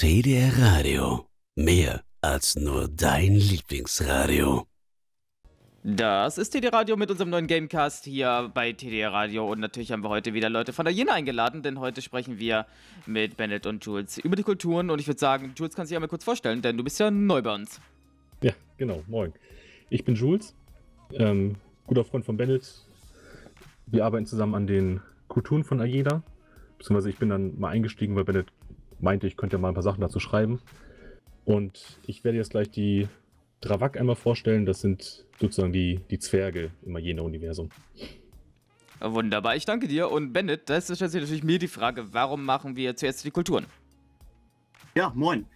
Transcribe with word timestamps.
TDR 0.00 0.50
Radio. 0.56 1.26
Mehr 1.56 2.02
als 2.22 2.56
nur 2.56 2.88
dein 2.88 3.34
Lieblingsradio. 3.34 4.64
Das 5.84 6.38
ist 6.38 6.52
TD 6.52 6.72
Radio 6.72 6.96
mit 6.96 7.10
unserem 7.10 7.28
neuen 7.28 7.46
Gamecast 7.46 8.06
hier 8.06 8.50
bei 8.54 8.72
TDR 8.72 9.12
Radio 9.12 9.52
und 9.52 9.60
natürlich 9.60 9.92
haben 9.92 10.02
wir 10.02 10.08
heute 10.08 10.32
wieder 10.32 10.48
Leute 10.48 10.72
von 10.72 10.86
der 10.86 10.94
Jena 10.94 11.12
eingeladen, 11.12 11.62
denn 11.62 11.80
heute 11.80 12.00
sprechen 12.00 12.38
wir 12.38 12.64
mit 13.04 13.36
Bennett 13.36 13.66
und 13.66 13.84
Jules 13.84 14.16
über 14.16 14.36
die 14.36 14.42
Kulturen 14.42 14.88
und 14.88 15.00
ich 15.00 15.06
würde 15.06 15.20
sagen, 15.20 15.52
Jules 15.54 15.74
kannst 15.74 15.90
dich 15.90 15.96
einmal 15.98 16.08
kurz 16.08 16.24
vorstellen, 16.24 16.62
denn 16.62 16.78
du 16.78 16.82
bist 16.82 16.98
ja 16.98 17.10
neu 17.10 17.42
bei 17.42 17.54
uns. 17.54 17.78
Ja, 18.42 18.54
genau, 18.78 19.02
moin. 19.06 19.34
Ich 19.90 20.06
bin 20.06 20.14
Jules, 20.14 20.54
ähm, 21.12 21.56
guter 21.86 22.04
Freund 22.06 22.24
von 22.24 22.38
Bennett. 22.38 22.86
Wir 23.84 24.06
arbeiten 24.06 24.24
zusammen 24.24 24.54
an 24.54 24.66
den 24.66 25.02
Kulturen 25.28 25.62
von 25.62 25.78
Ayeda, 25.78 26.22
beziehungsweise 26.78 27.10
ich 27.10 27.18
bin 27.18 27.28
dann 27.28 27.60
mal 27.60 27.68
eingestiegen, 27.68 28.16
weil 28.16 28.24
Bennett 28.24 28.46
meinte, 29.00 29.26
ich 29.26 29.36
könnte 29.36 29.56
ja 29.56 29.60
mal 29.60 29.68
ein 29.68 29.74
paar 29.74 29.82
Sachen 29.82 30.00
dazu 30.00 30.20
schreiben. 30.20 30.60
Und 31.44 31.98
ich 32.06 32.24
werde 32.24 32.38
jetzt 32.38 32.50
gleich 32.50 32.70
die 32.70 33.08
Dravak 33.60 33.98
einmal 33.98 34.16
vorstellen. 34.16 34.66
Das 34.66 34.80
sind 34.80 35.26
sozusagen 35.38 35.72
die, 35.72 36.00
die 36.10 36.18
Zwerge 36.18 36.70
im 36.82 36.96
Jena-Universum. 36.96 37.70
Wunderbar, 39.00 39.56
ich 39.56 39.64
danke 39.64 39.88
dir. 39.88 40.10
Und 40.10 40.32
Bennett, 40.32 40.68
das 40.68 40.88
sich 40.88 41.00
natürlich 41.00 41.42
mir 41.42 41.58
die 41.58 41.68
Frage, 41.68 42.12
warum 42.12 42.44
machen 42.44 42.76
wir 42.76 42.94
zuerst 42.96 43.24
die 43.24 43.30
Kulturen? 43.30 43.66
Ja, 44.94 45.12
moin. 45.14 45.46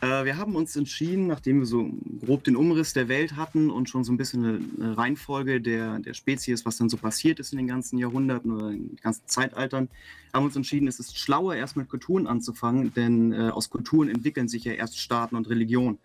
Äh, 0.00 0.24
wir 0.24 0.36
haben 0.36 0.56
uns 0.56 0.76
entschieden, 0.76 1.26
nachdem 1.26 1.60
wir 1.60 1.66
so 1.66 1.90
grob 2.24 2.44
den 2.44 2.56
Umriss 2.56 2.92
der 2.92 3.08
Welt 3.08 3.36
hatten 3.36 3.70
und 3.70 3.88
schon 3.88 4.04
so 4.04 4.12
ein 4.12 4.16
bisschen 4.16 4.70
eine 4.78 4.96
Reihenfolge 4.96 5.60
der, 5.60 5.98
der 5.98 6.14
Spezies, 6.14 6.64
was 6.66 6.76
dann 6.76 6.88
so 6.88 6.96
passiert 6.96 7.38
ist 7.38 7.52
in 7.52 7.58
den 7.58 7.68
ganzen 7.68 7.98
Jahrhunderten 7.98 8.52
oder 8.52 8.70
in 8.70 8.88
den 8.88 8.96
ganzen 8.96 9.26
Zeitaltern, 9.26 9.88
haben 10.32 10.44
uns 10.44 10.56
entschieden, 10.56 10.88
es 10.88 10.98
ist 10.98 11.16
schlauer, 11.18 11.54
erst 11.54 11.76
mit 11.76 11.88
Kulturen 11.88 12.26
anzufangen, 12.26 12.92
denn 12.94 13.32
äh, 13.32 13.50
aus 13.50 13.70
Kulturen 13.70 14.08
entwickeln 14.08 14.48
sich 14.48 14.64
ja 14.64 14.72
erst 14.72 14.98
Staaten 14.98 15.36
und 15.36 15.48
Religionen. 15.48 15.98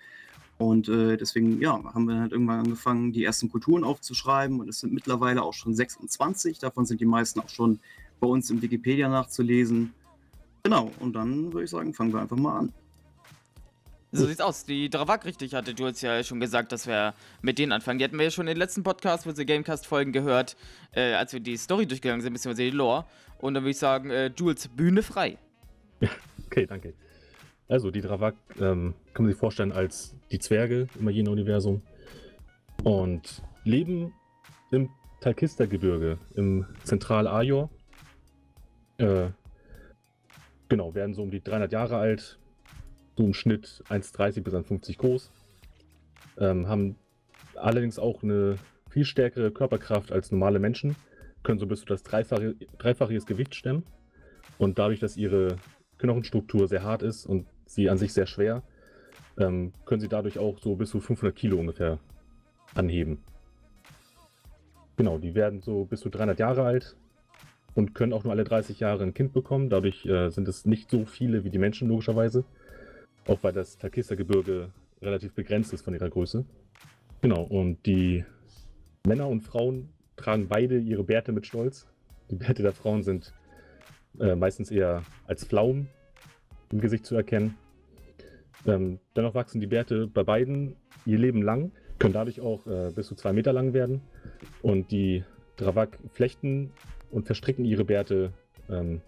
Und 0.59 0.89
äh, 0.89 1.16
deswegen, 1.16 1.61
ja, 1.61 1.81
haben 1.94 2.05
wir 2.05 2.19
halt 2.19 2.33
irgendwann 2.33 2.59
angefangen, 2.59 3.14
die 3.14 3.23
ersten 3.23 3.49
Kulturen 3.49 3.86
aufzuschreiben. 3.86 4.59
Und 4.59 4.67
es 4.67 4.81
sind 4.81 4.92
mittlerweile 4.92 5.42
auch 5.42 5.53
schon 5.53 5.73
26. 5.73 6.59
Davon 6.59 6.86
sind 6.86 6.99
die 6.99 7.05
meisten 7.05 7.39
auch 7.39 7.47
schon 7.47 7.80
bei 8.19 8.27
uns 8.27 8.49
im 8.49 8.61
Wikipedia 8.61 9.08
nachzulesen. 9.08 9.94
Genau, 10.64 10.92
und 10.99 11.14
dann 11.14 11.53
würde 11.53 11.64
ich 11.64 11.69
sagen, 11.69 11.94
fangen 11.94 12.11
wir 12.11 12.19
einfach 12.19 12.36
mal 12.36 12.59
an. 12.59 12.73
So 14.11 14.25
sieht's 14.25 14.41
aus. 14.41 14.65
Die 14.65 14.89
Dravak, 14.89 15.25
richtig, 15.25 15.53
hatte 15.53 15.75
du 15.75 15.85
jetzt 15.85 16.02
ja 16.02 16.23
schon 16.23 16.39
gesagt, 16.39 16.71
dass 16.71 16.88
wir 16.88 17.13
mit 17.43 17.59
denen 17.59 17.71
anfangen. 17.71 17.99
Die 17.99 18.05
hatten 18.05 18.17
wir 18.17 18.25
ja 18.25 18.31
schon 18.31 18.47
in 18.47 18.55
den 18.55 18.57
letzten 18.57 18.81
Podcast, 18.81 19.27
sie 19.35 19.45
Gamecast-Folgen 19.45 20.11
gehört, 20.11 20.55
äh, 20.93 21.13
als 21.13 21.31
wir 21.33 21.39
die 21.39 21.57
Story 21.57 21.85
durchgegangen 21.85 22.21
sind, 22.21 22.33
beziehungsweise 22.33 22.71
die 22.71 22.75
Lore. 22.75 23.05
Und 23.37 23.53
dann 23.53 23.63
würde 23.63 23.71
ich 23.71 23.77
sagen, 23.77 24.09
äh, 24.09 24.31
Jules, 24.35 24.67
Bühne 24.67 25.03
frei. 25.03 25.37
Ja, 25.99 26.09
okay, 26.47 26.65
danke. 26.65 26.93
Also, 27.67 27.91
die 27.91 28.02
Dravak 28.02 28.35
ähm, 28.59 28.95
kann 29.13 29.25
man 29.25 29.31
sich 29.31 29.39
vorstellen 29.39 29.71
als 29.71 30.15
die 30.31 30.39
Zwerge 30.39 30.87
im 30.97 31.05
Magien-Universum 31.05 31.83
und 32.83 33.43
leben 33.63 34.13
im 34.71 34.89
Talkista-Gebirge 35.21 36.17
im 36.33 36.65
Zentral-Ajor. 36.83 37.69
Äh, 38.97 39.27
genau, 40.67 40.95
werden 40.95 41.13
so 41.13 41.21
um 41.21 41.30
die 41.30 41.43
300 41.43 41.71
Jahre 41.71 41.97
alt, 41.97 42.39
so 43.20 43.25
im 43.25 43.34
Schnitt 43.34 43.84
1,30 43.89 44.42
bis 44.44 44.53
1,50 44.53 44.98
groß. 44.98 45.30
Ähm, 46.38 46.70
haben 46.70 46.95
allerdings 47.56 48.00
auch 48.00 48.23
eine 48.23 48.56
viel 48.89 49.03
stärkere 49.03 49.52
Körperkraft 49.52 50.14
als 50.14 50.31
normale 50.31 50.58
Menschen, 50.58 50.95
können 51.44 51.59
so 51.59 51.67
bis 51.67 51.81
zu 51.81 51.86
das 51.86 52.02
dreifache, 52.02 52.56
dreifaches 52.78 53.26
Gewicht 53.26 53.56
stemmen. 53.56 53.84
Und 54.58 54.80
dadurch, 54.80 55.02
dass 55.02 55.17
ihre 55.17 55.58
Knochenstruktur 55.98 56.70
sehr 56.70 56.84
hart 56.84 57.03
ist 57.03 57.26
und 57.26 57.45
sie 57.66 57.89
an 57.89 57.98
sich 57.98 58.14
sehr 58.14 58.26
schwer, 58.26 58.64
ähm, 59.38 59.73
können 59.86 60.00
sie 60.00 60.08
dadurch 60.08 60.39
auch 60.39 60.58
so 60.59 60.76
bis 60.76 60.89
zu 60.89 61.02
500 61.02 61.36
Kilo 61.36 61.58
ungefähr 61.58 62.00
anheben. 62.73 63.20
Genau, 64.95 65.17
die 65.17 65.36
werden 65.36 65.61
so 65.61 65.83
bis 65.83 65.99
zu 65.99 66.10
300 66.10 66.39
Jahre 66.39 66.64
alt 66.64 66.95
und 67.76 67.95
können 67.95 68.14
auch 68.14 68.23
nur 68.23 68.32
alle 68.32 68.45
30 68.45 68.80
Jahre 68.80 69.04
ein 69.04 69.14
Kind 69.14 69.33
bekommen. 69.33 69.70
Dadurch 69.70 70.05
äh, 70.05 70.30
sind 70.30 70.48
es 70.48 70.66
nicht 70.66 70.89
so 70.89 71.04
viele 71.04 71.43
wie 71.43 71.49
die 71.49 71.60
Menschen 71.60 71.89
logischerweise. 71.89 72.45
Auch 73.27 73.39
weil 73.41 73.53
das 73.53 73.77
Takista-Gebirge 73.77 74.71
relativ 75.02 75.33
begrenzt 75.33 75.73
ist 75.73 75.83
von 75.83 75.93
ihrer 75.93 76.09
Größe. 76.09 76.45
Genau, 77.21 77.43
und 77.43 77.85
die 77.85 78.23
Männer 79.05 79.27
und 79.27 79.41
Frauen 79.41 79.89
tragen 80.15 80.47
beide 80.47 80.77
ihre 80.77 81.03
Bärte 81.03 81.31
mit 81.31 81.45
Stolz. 81.45 81.87
Die 82.30 82.35
Bärte 82.35 82.63
der 82.63 82.73
Frauen 82.73 83.03
sind 83.03 83.33
äh, 84.19 84.35
meistens 84.35 84.71
eher 84.71 85.03
als 85.25 85.45
Pflaumen 85.45 85.89
im 86.71 86.81
Gesicht 86.81 87.05
zu 87.05 87.15
erkennen. 87.15 87.55
Ähm, 88.65 88.99
dennoch 89.15 89.36
wachsen 89.36 89.61
die 89.61 89.67
Bärte 89.67 90.07
bei 90.07 90.23
beiden 90.23 90.75
ihr 91.05 91.17
Leben 91.17 91.41
lang, 91.41 91.71
können 91.97 92.13
dadurch 92.13 92.41
auch 92.41 92.67
äh, 92.67 92.91
bis 92.93 93.07
zu 93.07 93.15
zwei 93.15 93.33
Meter 93.33 93.53
lang 93.53 93.73
werden. 93.73 94.01
Und 94.61 94.91
die 94.91 95.23
Dravak 95.57 95.97
flechten 96.13 96.71
und 97.11 97.25
verstricken 97.25 97.65
ihre 97.65 97.86
Bärte 97.86 98.33
ähm, 98.69 99.01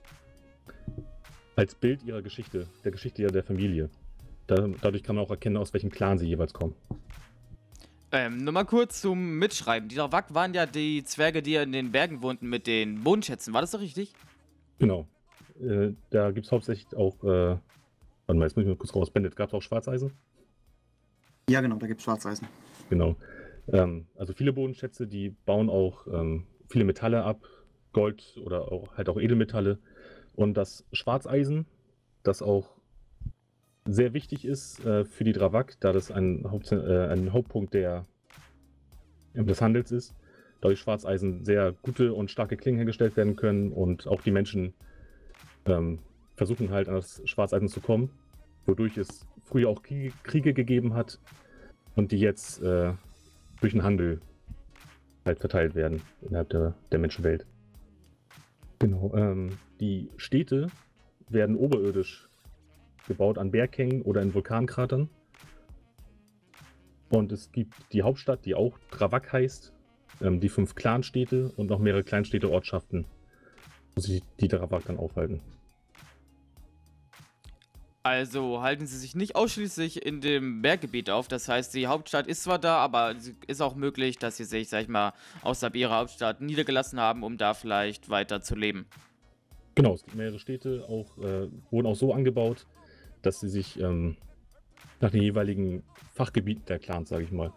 als 1.56 1.76
Bild 1.76 2.04
ihrer 2.04 2.22
Geschichte, 2.22 2.68
der 2.84 2.92
Geschichte 2.92 3.28
der 3.28 3.44
Familie. 3.44 3.90
Da, 4.52 4.68
dadurch 4.82 5.02
kann 5.02 5.16
man 5.16 5.24
auch 5.24 5.30
erkennen, 5.30 5.56
aus 5.56 5.74
welchem 5.74 5.90
Clan 5.90 6.18
sie 6.18 6.28
jeweils 6.28 6.52
kommen. 6.52 6.76
Ähm, 8.12 8.44
nur 8.44 8.52
mal 8.52 8.66
kurz 8.66 9.00
zum 9.00 9.40
Mitschreiben. 9.40 9.88
Die 9.88 9.96
Dravak 9.96 10.34
waren 10.34 10.54
ja 10.54 10.66
die 10.66 11.06
Zwerge, 11.06 11.42
die 11.42 11.56
in 11.56 11.72
den 11.72 11.94
Bergen 11.94 12.22
wohnten 12.22 12.50
mit 12.50 12.68
den 12.68 13.02
Bodenschätzen. 13.02 13.54
War 13.54 13.62
das 13.62 13.72
doch 13.72 13.80
richtig? 13.80 14.12
Genau. 14.78 15.08
Äh, 15.62 15.94
da 16.10 16.32
gibt 16.32 16.48
es 16.48 16.52
hauptsächlich 16.52 16.94
auch, 16.98 17.24
äh, 17.24 17.28
warte 17.28 17.62
mal, 18.28 18.42
jetzt 18.42 18.58
muss 18.58 18.64
ich 18.64 18.68
mal 18.68 18.76
kurz 18.76 18.94
raus. 18.94 19.10
Bandit, 19.10 19.38
gab 19.38 19.48
es 19.48 19.54
auch 19.54 19.62
Schwarzeisen? 19.62 20.12
Ja, 21.50 21.62
genau, 21.62 21.78
da 21.78 21.88
gibt 21.88 22.02
es 22.02 22.04
Schwarzeisen. 22.04 22.46
Genau. 22.90 23.16
Ähm, 23.72 24.08
also 24.18 24.34
viele 24.34 24.52
Bodenschätze, 24.52 25.08
die 25.08 25.30
bauen 25.30 25.70
auch 25.70 26.08
ähm, 26.08 26.46
viele 26.68 26.84
Metalle 26.84 27.24
ab, 27.24 27.48
Gold 27.94 28.38
oder 28.44 28.70
auch, 28.70 28.98
halt 28.98 29.08
auch 29.08 29.18
Edelmetalle. 29.18 29.80
Und 30.36 30.56
das 30.56 30.86
Schwarzeisen, 30.92 31.68
das 32.24 32.42
auch 32.42 32.81
sehr 33.86 34.14
wichtig 34.14 34.46
ist 34.46 34.86
äh, 34.86 35.06
für 35.06 35.24
die 35.24 35.34
Dravak, 35.34 35.78
da 35.80 35.92
das 35.92 36.12
ein, 36.12 36.46
Haupt, 36.50 36.72
äh, 36.72 37.08
ein 37.08 37.34
Hauptpunkt 37.34 37.74
der, 37.74 38.06
des 39.34 39.62
Handels 39.62 39.92
ist, 39.92 40.14
da 40.62 40.68
durch 40.70 40.80
Schwarzeisen 40.80 41.44
sehr 41.44 41.74
gute 41.82 42.14
und 42.14 42.30
starke 42.30 42.58
Klingen 42.58 42.78
hergestellt 42.78 43.18
werden 43.18 43.36
können 43.36 43.72
und 43.72 44.08
auch 44.08 44.22
die 44.22 44.32
Menschen 44.32 44.74
ähm, 45.66 46.00
versuchen 46.36 46.72
halt 46.72 46.88
an 46.88 46.96
das 46.96 47.22
Schwarzeisen 47.26 47.68
zu 47.68 47.82
kommen, 47.82 48.12
wodurch 48.66 48.98
es 48.98 49.28
früher 49.44 49.70
auch 49.70 49.82
Kriege, 49.82 50.14
Kriege 50.24 50.54
gegeben 50.54 50.94
hat 50.94 51.20
und 51.96 52.12
die 52.12 52.20
jetzt 52.20 52.62
äh, 52.62 52.94
durch 53.60 53.74
den 53.74 53.84
Handel 53.84 54.22
halt 55.26 55.40
verteilt 55.40 55.76
werden 55.76 56.02
innerhalb 56.22 56.50
der, 56.50 56.76
der 56.92 57.00
Menschenwelt. 57.00 57.46
Genau. 58.80 59.14
Ähm, 59.16 59.52
die 59.80 60.10
Städte 60.18 60.68
werden 61.30 61.56
oberirdisch 61.56 62.31
gebaut 63.08 63.38
an 63.38 63.52
Berghängen 63.52 64.02
oder 64.02 64.22
in 64.22 64.34
Vulkankratern. 64.34 65.10
Und 67.10 67.32
es 67.32 67.52
gibt 67.52 67.74
die 67.92 68.04
Hauptstadt, 68.04 68.46
die 68.46 68.56
auch 68.56 68.78
Dravak 68.90 69.34
heißt, 69.34 69.74
ähm, 70.22 70.40
die 70.40 70.50
fünf 70.50 70.76
Clanstädte 70.76 71.52
und 71.58 71.70
noch 71.70 71.80
mehrere 71.80 72.04
Kleinstädte, 72.04 72.50
Ortschaften, 72.50 73.06
wo 73.96 74.02
sich 74.02 74.22
die 74.40 74.48
Dravak 74.48 74.86
dann 74.86 74.98
aufhalten. 74.98 75.42
Also 78.04 78.62
halten 78.64 78.88
sie 78.88 78.98
sich 78.98 79.16
nicht 79.16 79.36
ausschließlich 79.36 80.04
in 80.04 80.22
dem 80.22 80.64
Berggebiet 80.64 81.12
auf. 81.12 81.28
Das 81.28 81.48
heißt, 81.48 81.74
die 81.76 81.86
Hauptstadt 81.86 82.26
ist 82.26 82.44
zwar 82.44 82.58
da, 82.58 82.78
aber 82.78 83.16
es 83.16 83.34
ist 83.46 83.62
auch 83.62 83.76
möglich, 83.76 84.18
dass 84.18 84.38
sie 84.38 84.44
sich, 84.44 84.70
sag 84.70 84.84
ich 84.84 84.88
mal, 84.88 85.14
außerhalb 85.44 85.76
ihrer 85.76 85.98
Hauptstadt 85.98 86.42
niedergelassen 86.42 87.00
haben, 87.00 87.22
um 87.22 87.38
da 87.38 87.54
vielleicht 87.54 88.10
weiter 88.10 88.42
zu 88.42 88.56
leben. 88.56 88.88
Genau, 89.76 89.94
es 89.94 90.04
gibt 90.04 90.16
mehrere 90.18 90.40
Städte, 90.40 90.84
auch, 90.90 91.16
äh, 91.20 91.48
wurden 91.70 91.86
auch 91.86 91.96
so 91.96 92.12
angebaut, 92.12 92.66
dass 93.22 93.40
sie 93.40 93.50
sich 93.50 93.80
ähm, 93.80 94.18
nach 95.00 95.12
den 95.12 95.22
jeweiligen 95.22 95.84
Fachgebieten 96.14 96.66
der 96.68 96.80
Clans, 96.80 97.10
sage 97.10 97.24
ich 97.24 97.32
mal, 97.32 97.52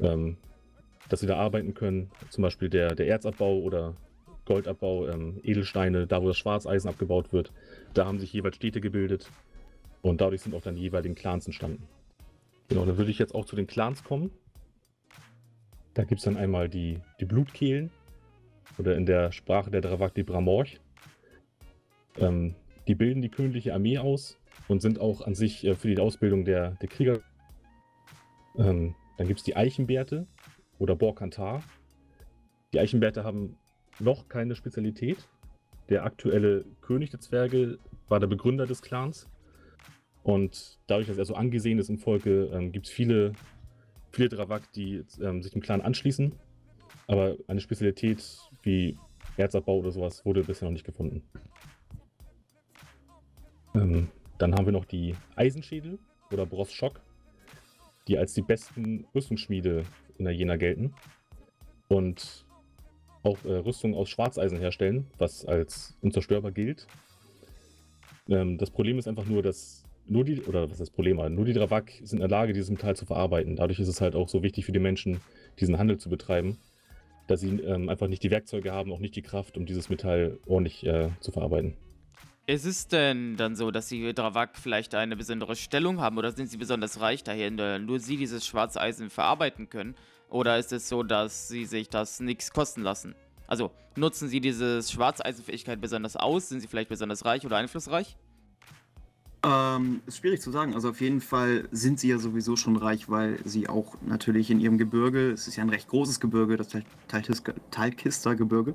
ähm, 0.00 0.36
dass 1.08 1.20
sie 1.20 1.26
da 1.26 1.36
arbeiten 1.36 1.74
können. 1.74 2.10
Zum 2.30 2.42
Beispiel 2.42 2.68
der, 2.68 2.94
der 2.94 3.08
Erzabbau 3.08 3.58
oder 3.58 3.94
Goldabbau, 4.44 5.08
ähm, 5.08 5.40
Edelsteine, 5.42 6.06
da 6.06 6.22
wo 6.22 6.28
das 6.28 6.38
Schwarzeisen 6.38 6.88
abgebaut 6.88 7.32
wird. 7.32 7.52
Da 7.94 8.06
haben 8.06 8.18
sich 8.18 8.32
jeweils 8.32 8.56
Städte 8.56 8.80
gebildet 8.80 9.30
und 10.00 10.20
dadurch 10.20 10.42
sind 10.42 10.54
auch 10.54 10.62
dann 10.62 10.74
die 10.74 10.82
jeweiligen 10.82 11.14
Clans 11.14 11.46
entstanden. 11.46 11.86
Genau, 12.68 12.84
dann 12.84 12.96
würde 12.96 13.10
ich 13.10 13.18
jetzt 13.18 13.34
auch 13.34 13.44
zu 13.44 13.56
den 13.56 13.66
Clans 13.66 14.02
kommen. 14.02 14.30
Da 15.94 16.04
gibt 16.04 16.20
es 16.20 16.24
dann 16.24 16.36
einmal 16.36 16.68
die, 16.68 17.00
die 17.20 17.26
Blutkehlen 17.26 17.90
oder 18.78 18.96
in 18.96 19.06
der 19.06 19.30
Sprache 19.32 19.70
der 19.70 19.82
Dravak 19.82 20.14
die 20.14 20.22
Bramorch. 20.22 20.80
Ähm, 22.18 22.54
die 22.88 22.94
bilden 22.94 23.22
die 23.22 23.28
königliche 23.28 23.74
Armee 23.74 23.98
aus 23.98 24.38
und 24.68 24.80
sind 24.80 25.00
auch 25.00 25.22
an 25.22 25.34
sich 25.34 25.64
äh, 25.64 25.74
für 25.74 25.88
die 25.88 25.98
Ausbildung 25.98 26.44
der, 26.44 26.72
der 26.72 26.88
Krieger. 26.88 27.20
Ähm, 28.56 28.94
dann 29.18 29.26
gibt 29.26 29.40
es 29.40 29.44
die 29.44 29.56
Eichenbärte 29.56 30.26
oder 30.78 30.96
Borkantar. 30.96 31.62
Die 32.72 32.80
Eichenbärte 32.80 33.24
haben 33.24 33.56
noch 33.98 34.28
keine 34.28 34.54
Spezialität. 34.54 35.28
Der 35.88 36.04
aktuelle 36.04 36.64
König 36.80 37.10
der 37.10 37.20
Zwerge 37.20 37.78
war 38.08 38.20
der 38.20 38.26
Begründer 38.26 38.66
des 38.66 38.82
Clans. 38.82 39.28
Und 40.22 40.78
dadurch, 40.86 41.08
dass 41.08 41.18
er 41.18 41.24
so 41.24 41.34
angesehen 41.34 41.78
ist 41.78 41.90
im 41.90 41.98
Volke, 41.98 42.44
ähm, 42.52 42.72
gibt 42.72 42.86
es 42.86 42.92
viele, 42.92 43.32
viele 44.10 44.28
Dravak, 44.28 44.72
die 44.72 45.04
ähm, 45.20 45.42
sich 45.42 45.52
dem 45.52 45.62
Clan 45.62 45.80
anschließen. 45.80 46.32
Aber 47.08 47.36
eine 47.48 47.60
Spezialität 47.60 48.38
wie 48.62 48.96
Erzabbau 49.36 49.78
oder 49.78 49.90
sowas 49.90 50.24
wurde 50.24 50.44
bisher 50.44 50.66
noch 50.66 50.72
nicht 50.72 50.86
gefunden. 50.86 51.22
Ähm, 53.74 54.08
dann 54.42 54.56
haben 54.56 54.66
wir 54.66 54.72
noch 54.72 54.84
die 54.84 55.14
Eisenschädel 55.36 56.00
oder 56.32 56.46
Bros 56.46 56.72
Schock, 56.72 57.00
die 58.08 58.18
als 58.18 58.34
die 58.34 58.42
besten 58.42 59.06
Rüstungsschmiede 59.14 59.84
in 60.18 60.24
der 60.24 60.34
Jena 60.34 60.56
gelten. 60.56 60.94
Und 61.86 62.44
auch 63.22 63.44
äh, 63.44 63.52
Rüstung 63.52 63.94
aus 63.94 64.08
Schwarzeisen 64.10 64.58
herstellen, 64.58 65.06
was 65.16 65.44
als 65.44 65.96
unzerstörbar 66.00 66.50
gilt. 66.50 66.88
Ähm, 68.28 68.58
das 68.58 68.70
Problem 68.70 68.98
ist 68.98 69.06
einfach 69.06 69.26
nur, 69.26 69.44
dass 69.44 69.84
nur 70.06 70.24
die, 70.24 70.42
oder 70.42 70.64
was 70.64 70.72
ist 70.72 70.80
das 70.80 70.90
Problem? 70.90 71.18
Nur 71.32 71.44
die 71.44 71.52
Dravak 71.52 71.92
sind 72.02 72.18
in 72.18 72.28
der 72.28 72.28
Lage, 72.28 72.52
dieses 72.52 72.70
Metall 72.70 72.96
zu 72.96 73.06
verarbeiten. 73.06 73.54
Dadurch 73.54 73.78
ist 73.78 73.86
es 73.86 74.00
halt 74.00 74.16
auch 74.16 74.28
so 74.28 74.42
wichtig 74.42 74.64
für 74.66 74.72
die 74.72 74.80
Menschen, 74.80 75.20
diesen 75.60 75.78
Handel 75.78 75.98
zu 75.98 76.10
betreiben, 76.10 76.58
dass 77.28 77.42
sie 77.42 77.60
ähm, 77.60 77.88
einfach 77.88 78.08
nicht 78.08 78.24
die 78.24 78.32
Werkzeuge 78.32 78.72
haben, 78.72 78.92
auch 78.92 78.98
nicht 78.98 79.14
die 79.14 79.22
Kraft, 79.22 79.56
um 79.56 79.66
dieses 79.66 79.88
Metall 79.88 80.40
ordentlich 80.46 80.84
äh, 80.84 81.10
zu 81.20 81.30
verarbeiten. 81.30 81.76
Ist 82.46 82.66
es 82.66 82.88
denn 82.88 83.36
dann 83.36 83.54
so, 83.54 83.70
dass 83.70 83.86
die 83.86 84.12
Dravak 84.12 84.56
vielleicht 84.56 84.96
eine 84.96 85.14
besondere 85.14 85.54
Stellung 85.54 86.00
haben 86.00 86.18
oder 86.18 86.32
sind 86.32 86.50
sie 86.50 86.56
besonders 86.56 87.00
reich, 87.00 87.22
daher 87.22 87.50
nur 87.78 88.00
sie 88.00 88.16
dieses 88.16 88.44
schwarze 88.44 88.80
Eisen 88.80 89.10
verarbeiten 89.10 89.70
können? 89.70 89.94
Oder 90.28 90.58
ist 90.58 90.72
es 90.72 90.88
so, 90.88 91.04
dass 91.04 91.46
sie 91.46 91.66
sich 91.66 91.88
das 91.88 92.18
nichts 92.18 92.52
kosten 92.52 92.82
lassen? 92.82 93.14
Also 93.46 93.70
nutzen 93.94 94.28
sie 94.28 94.40
diese 94.40 94.82
Schwarzeisenfähigkeit 94.82 95.80
besonders 95.80 96.16
aus? 96.16 96.48
Sind 96.48 96.60
sie 96.60 96.66
vielleicht 96.66 96.88
besonders 96.88 97.24
reich 97.24 97.46
oder 97.46 97.58
einflussreich? 97.58 98.16
Ähm, 99.44 100.00
ist 100.06 100.18
schwierig 100.18 100.40
zu 100.40 100.50
sagen. 100.50 100.74
Also 100.74 100.90
auf 100.90 101.00
jeden 101.00 101.20
Fall 101.20 101.68
sind 101.70 102.00
sie 102.00 102.08
ja 102.08 102.18
sowieso 102.18 102.56
schon 102.56 102.76
reich, 102.76 103.08
weil 103.08 103.38
sie 103.44 103.68
auch 103.68 103.94
natürlich 104.00 104.50
in 104.50 104.58
ihrem 104.58 104.78
Gebirge, 104.78 105.30
es 105.30 105.46
ist 105.46 105.56
ja 105.56 105.62
ein 105.62 105.68
recht 105.68 105.88
großes 105.88 106.18
Gebirge, 106.18 106.56
das 106.56 106.68
Talkister 107.70 108.34
Gebirge, 108.34 108.74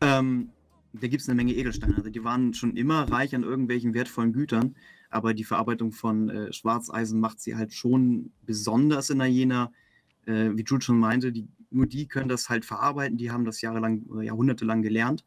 ähm, 0.00 0.50
da 0.92 1.06
gibt 1.08 1.22
es 1.22 1.28
eine 1.28 1.36
Menge 1.36 1.54
Edelsteine. 1.54 1.96
Also 1.96 2.10
die 2.10 2.24
waren 2.24 2.54
schon 2.54 2.76
immer 2.76 3.10
reich 3.10 3.34
an 3.34 3.42
irgendwelchen 3.42 3.94
wertvollen 3.94 4.32
Gütern, 4.32 4.76
aber 5.10 5.34
die 5.34 5.44
Verarbeitung 5.44 5.92
von 5.92 6.28
äh, 6.28 6.52
Schwarzeisen 6.52 7.20
macht 7.20 7.40
sie 7.40 7.56
halt 7.56 7.72
schon 7.72 8.32
besonders 8.42 9.10
in 9.10 9.18
der 9.18 9.28
Jena. 9.28 9.72
Äh, 10.26 10.50
wie 10.54 10.64
Jude 10.64 10.84
schon 10.84 10.98
meinte, 10.98 11.32
die, 11.32 11.48
nur 11.70 11.86
die 11.86 12.06
können 12.06 12.28
das 12.28 12.48
halt 12.48 12.64
verarbeiten, 12.64 13.16
die 13.16 13.30
haben 13.30 13.44
das 13.44 13.60
jahrelang 13.60 14.02
oder 14.08 14.22
jahrhundertelang 14.22 14.82
gelernt. 14.82 15.24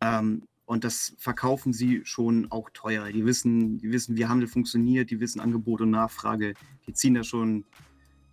Ähm, 0.00 0.42
und 0.66 0.84
das 0.84 1.14
verkaufen 1.16 1.72
sie 1.72 2.02
schon 2.04 2.50
auch 2.50 2.68
teuer. 2.74 3.10
Die 3.10 3.24
wissen, 3.24 3.78
die 3.78 3.90
wissen, 3.90 4.16
wie 4.18 4.26
Handel 4.26 4.48
funktioniert, 4.48 5.10
die 5.10 5.18
wissen 5.18 5.40
Angebot 5.40 5.80
und 5.80 5.90
Nachfrage. 5.90 6.54
Die 6.86 6.92
ziehen 6.92 7.14
da 7.14 7.24
schon 7.24 7.64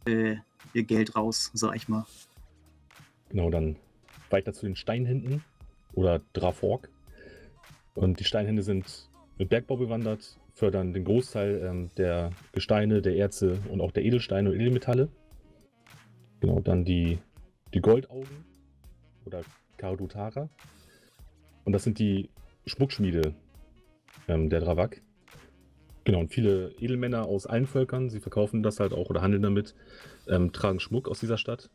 äh, 0.05 0.35
ihr 0.73 0.83
Geld 0.83 1.15
raus, 1.15 1.51
sag 1.53 1.77
ich 1.77 1.87
mal. 1.87 2.05
Genau, 3.29 3.49
dann 3.49 3.77
weiter 4.29 4.53
zu 4.53 4.65
den 4.65 4.75
Steinhänden 4.75 5.41
oder 5.95 6.21
Drafork. 6.33 6.89
Und 7.95 8.19
die 8.19 8.25
Steinhände 8.25 8.61
sind 8.61 9.09
mit 9.37 9.49
Bergbau 9.49 9.77
bewandert, 9.77 10.37
fördern 10.53 10.93
den 10.93 11.03
Großteil 11.03 11.61
ähm, 11.63 11.89
der 11.97 12.31
Gesteine, 12.51 13.01
der 13.01 13.15
Erze 13.15 13.57
und 13.69 13.81
auch 13.81 13.91
der 13.91 14.03
Edelsteine 14.03 14.49
und 14.49 14.55
Edelmetalle. 14.55 15.09
Genau, 16.39 16.59
dann 16.59 16.85
die, 16.85 17.17
die 17.73 17.81
Goldaugen 17.81 18.45
oder 19.25 19.41
Karudutara. 19.77 20.49
Und 21.63 21.73
das 21.73 21.83
sind 21.83 21.99
die 21.99 22.29
Schmuckschmiede 22.65 23.33
ähm, 24.27 24.49
der 24.49 24.61
Dravak. 24.61 25.01
Genau, 26.03 26.19
und 26.19 26.31
viele 26.31 26.71
Edelmänner 26.79 27.25
aus 27.25 27.47
allen 27.47 27.65
Völkern, 27.65 28.09
sie 28.09 28.19
verkaufen 28.19 28.61
das 28.61 28.79
halt 28.79 28.93
auch 28.93 29.09
oder 29.09 29.21
handeln 29.21 29.41
damit, 29.41 29.73
ähm, 30.27 30.51
tragen 30.51 30.79
Schmuck 30.79 31.09
aus 31.09 31.19
dieser 31.19 31.37
Stadt. 31.37 31.69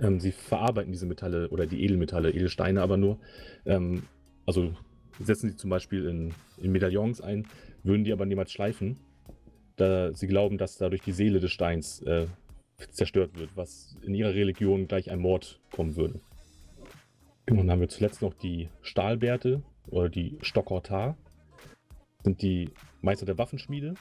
Ähm, 0.00 0.20
sie 0.20 0.32
verarbeiten 0.32 0.92
diese 0.92 1.06
Metalle 1.06 1.48
oder 1.50 1.66
die 1.66 1.82
Edelmetalle, 1.84 2.30
Edelsteine 2.30 2.82
aber 2.82 2.96
nur. 2.96 3.18
Ähm, 3.64 4.04
also 4.46 4.74
setzen 5.20 5.50
sie 5.50 5.56
zum 5.56 5.70
Beispiel 5.70 6.06
in, 6.06 6.34
in, 6.58 6.72
Medaillons 6.72 7.20
ein, 7.20 7.46
würden 7.82 8.04
die 8.04 8.12
aber 8.12 8.26
niemals 8.26 8.50
schleifen, 8.50 8.98
da 9.76 10.12
sie 10.12 10.26
glauben, 10.26 10.58
dass 10.58 10.78
dadurch 10.78 11.02
die 11.02 11.12
Seele 11.12 11.40
des 11.40 11.52
Steins 11.52 12.02
äh, 12.02 12.26
zerstört 12.90 13.38
wird, 13.38 13.50
was 13.56 13.96
in 14.02 14.14
ihrer 14.14 14.34
Religion 14.34 14.88
gleich 14.88 15.10
ein 15.10 15.20
Mord 15.20 15.60
kommen 15.70 15.96
würde. 15.96 16.20
Und 17.48 17.58
dann 17.58 17.70
haben 17.70 17.80
wir 17.80 17.88
zuletzt 17.88 18.22
noch 18.22 18.34
die 18.34 18.68
Stahlbärte 18.82 19.62
oder 19.86 20.08
die 20.08 20.38
Stockortar. 20.40 21.16
Sind 22.22 22.40
die 22.40 22.70
Meister 23.02 23.26
der 23.26 23.36
Waffenschmiede 23.36 23.94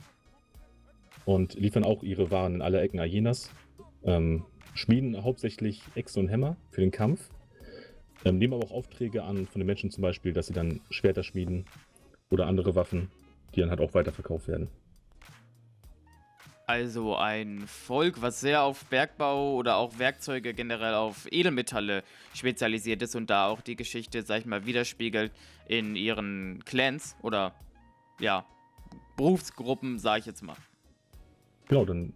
und 1.26 1.56
liefern 1.56 1.84
auch 1.84 2.04
ihre 2.04 2.32
Waren 2.32 2.56
in 2.56 2.62
alle 2.62 2.80
Ecken 2.80 3.00
Ajenas. 3.00 3.52
Ähm, 4.06 4.46
schmieden 4.74 5.24
hauptsächlich 5.24 5.82
Äxte 5.96 6.20
und 6.20 6.28
Hämmer 6.28 6.58
für 6.72 6.82
den 6.82 6.92
Kampf. 6.92 7.30
Ähm, 8.26 8.38
nehmen 8.38 8.54
aber 8.54 8.64
auch 8.64 8.72
Aufträge 8.72 9.24
an 9.24 9.48
von 9.48 9.60
den 9.60 9.66
Menschen 9.66 9.92
zum 9.92 10.02
Beispiel, 10.02 10.34
dass 10.34 10.48
sie 10.48 10.54
dann 10.54 10.82
Schwerter 10.90 11.24
schmieden 11.24 11.66
oder 12.30 12.48
andere 12.48 12.76
Waffen, 12.76 13.10
die 13.54 13.60
dann 13.60 13.70
halt 13.70 13.82
auch 13.82 13.94
weiterverkauft 13.94 14.48
werden. 14.48 14.70
Also 16.66 17.18
ein 17.18 17.68
Volk, 17.68 18.22
was 18.22 18.40
sehr 18.40 18.64
auf 18.64 18.86
Bergbau 18.86 19.56
oder 19.56 19.76
auch 19.76 20.00
Werkzeuge 20.00 20.54
generell 20.54 20.94
auf 20.94 21.28
Edelmetalle 21.30 22.04
spezialisiert 22.34 23.02
ist 23.02 23.16
und 23.16 23.30
da 23.30 23.48
auch 23.48 23.60
die 23.60 23.76
Geschichte, 23.76 24.22
sag 24.22 24.40
ich 24.40 24.46
mal, 24.46 24.66
widerspiegelt 24.66 25.34
in 25.68 25.98
ihren 25.98 26.64
Clans 26.64 27.18
oder 27.22 27.54
ja, 28.20 28.46
Berufsgruppen, 29.18 30.00
sag 30.00 30.20
ich 30.20 30.26
jetzt 30.26 30.42
mal. 30.42 30.56
Genau, 31.68 31.84
dann 31.84 32.14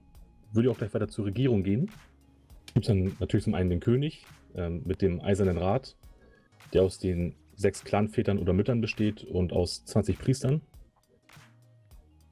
würde 0.54 0.69
ich 0.69 0.74
auch 0.74 0.77
gleich 0.77 0.94
weiter 0.94 1.09
zur 1.09 1.25
Regierung 1.25 1.63
gehen. 1.63 1.92
Gibt 2.78 2.88
es 2.88 2.90
dann 2.90 3.18
natürlich 3.20 3.44
zum 3.44 3.56
einen 3.56 3.72
den 3.72 3.80
König 3.80 4.24
ähm, 4.54 4.84
mit 4.86 5.02
dem 5.02 5.20
Eisernen 5.20 5.58
Rat, 5.58 5.96
der 6.74 6.84
aus 6.84 7.00
den 7.00 7.34
sechs 7.56 7.84
Clanvätern 7.84 8.38
oder 8.38 8.54
Müttern 8.54 8.82
besteht 8.82 9.24
und 9.24 9.52
aus 9.52 9.84
20 9.86 10.20
Priestern. 10.20 10.62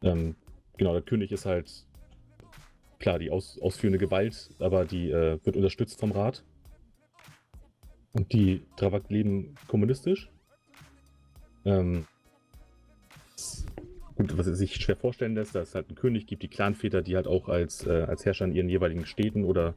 Ähm, 0.04 0.36
genau, 0.78 0.94
der 0.94 1.02
König 1.02 1.32
ist 1.32 1.48
halt 1.48 1.88
klar, 3.00 3.18
die 3.18 3.32
aus, 3.32 3.58
ausführende 3.60 3.98
Gewalt, 3.98 4.52
aber 4.60 4.86
die 4.86 5.10
äh, 5.10 5.40
wird 5.44 5.56
unterstützt 5.56 6.00
vom 6.00 6.12
Rat. 6.12 6.44
Und 8.14 8.32
die 8.32 8.68
Dravak 8.78 9.10
leben 9.10 9.56
kommunistisch. 9.68 10.30
Ähm, 11.66 12.06
gut, 14.16 14.38
was 14.38 14.46
sich 14.46 14.76
schwer 14.76 14.96
vorstellen 14.96 15.34
lässt, 15.34 15.56
dass 15.56 15.70
es 15.70 15.76
halt 15.76 15.88
einen 15.88 15.98
König 15.98 16.28
gibt, 16.28 16.44
die 16.44 16.50
Clanväter, 16.50 17.02
die 17.02 17.16
halt 17.16 17.26
auch 17.26 17.50
als, 17.50 17.88
äh, 17.88 18.04
als 18.04 18.26
Herrscher 18.26 18.46
in 18.46 18.54
ihren 18.54 18.70
jeweiligen 18.70 19.08
Städten 19.08 19.44
oder 19.44 19.74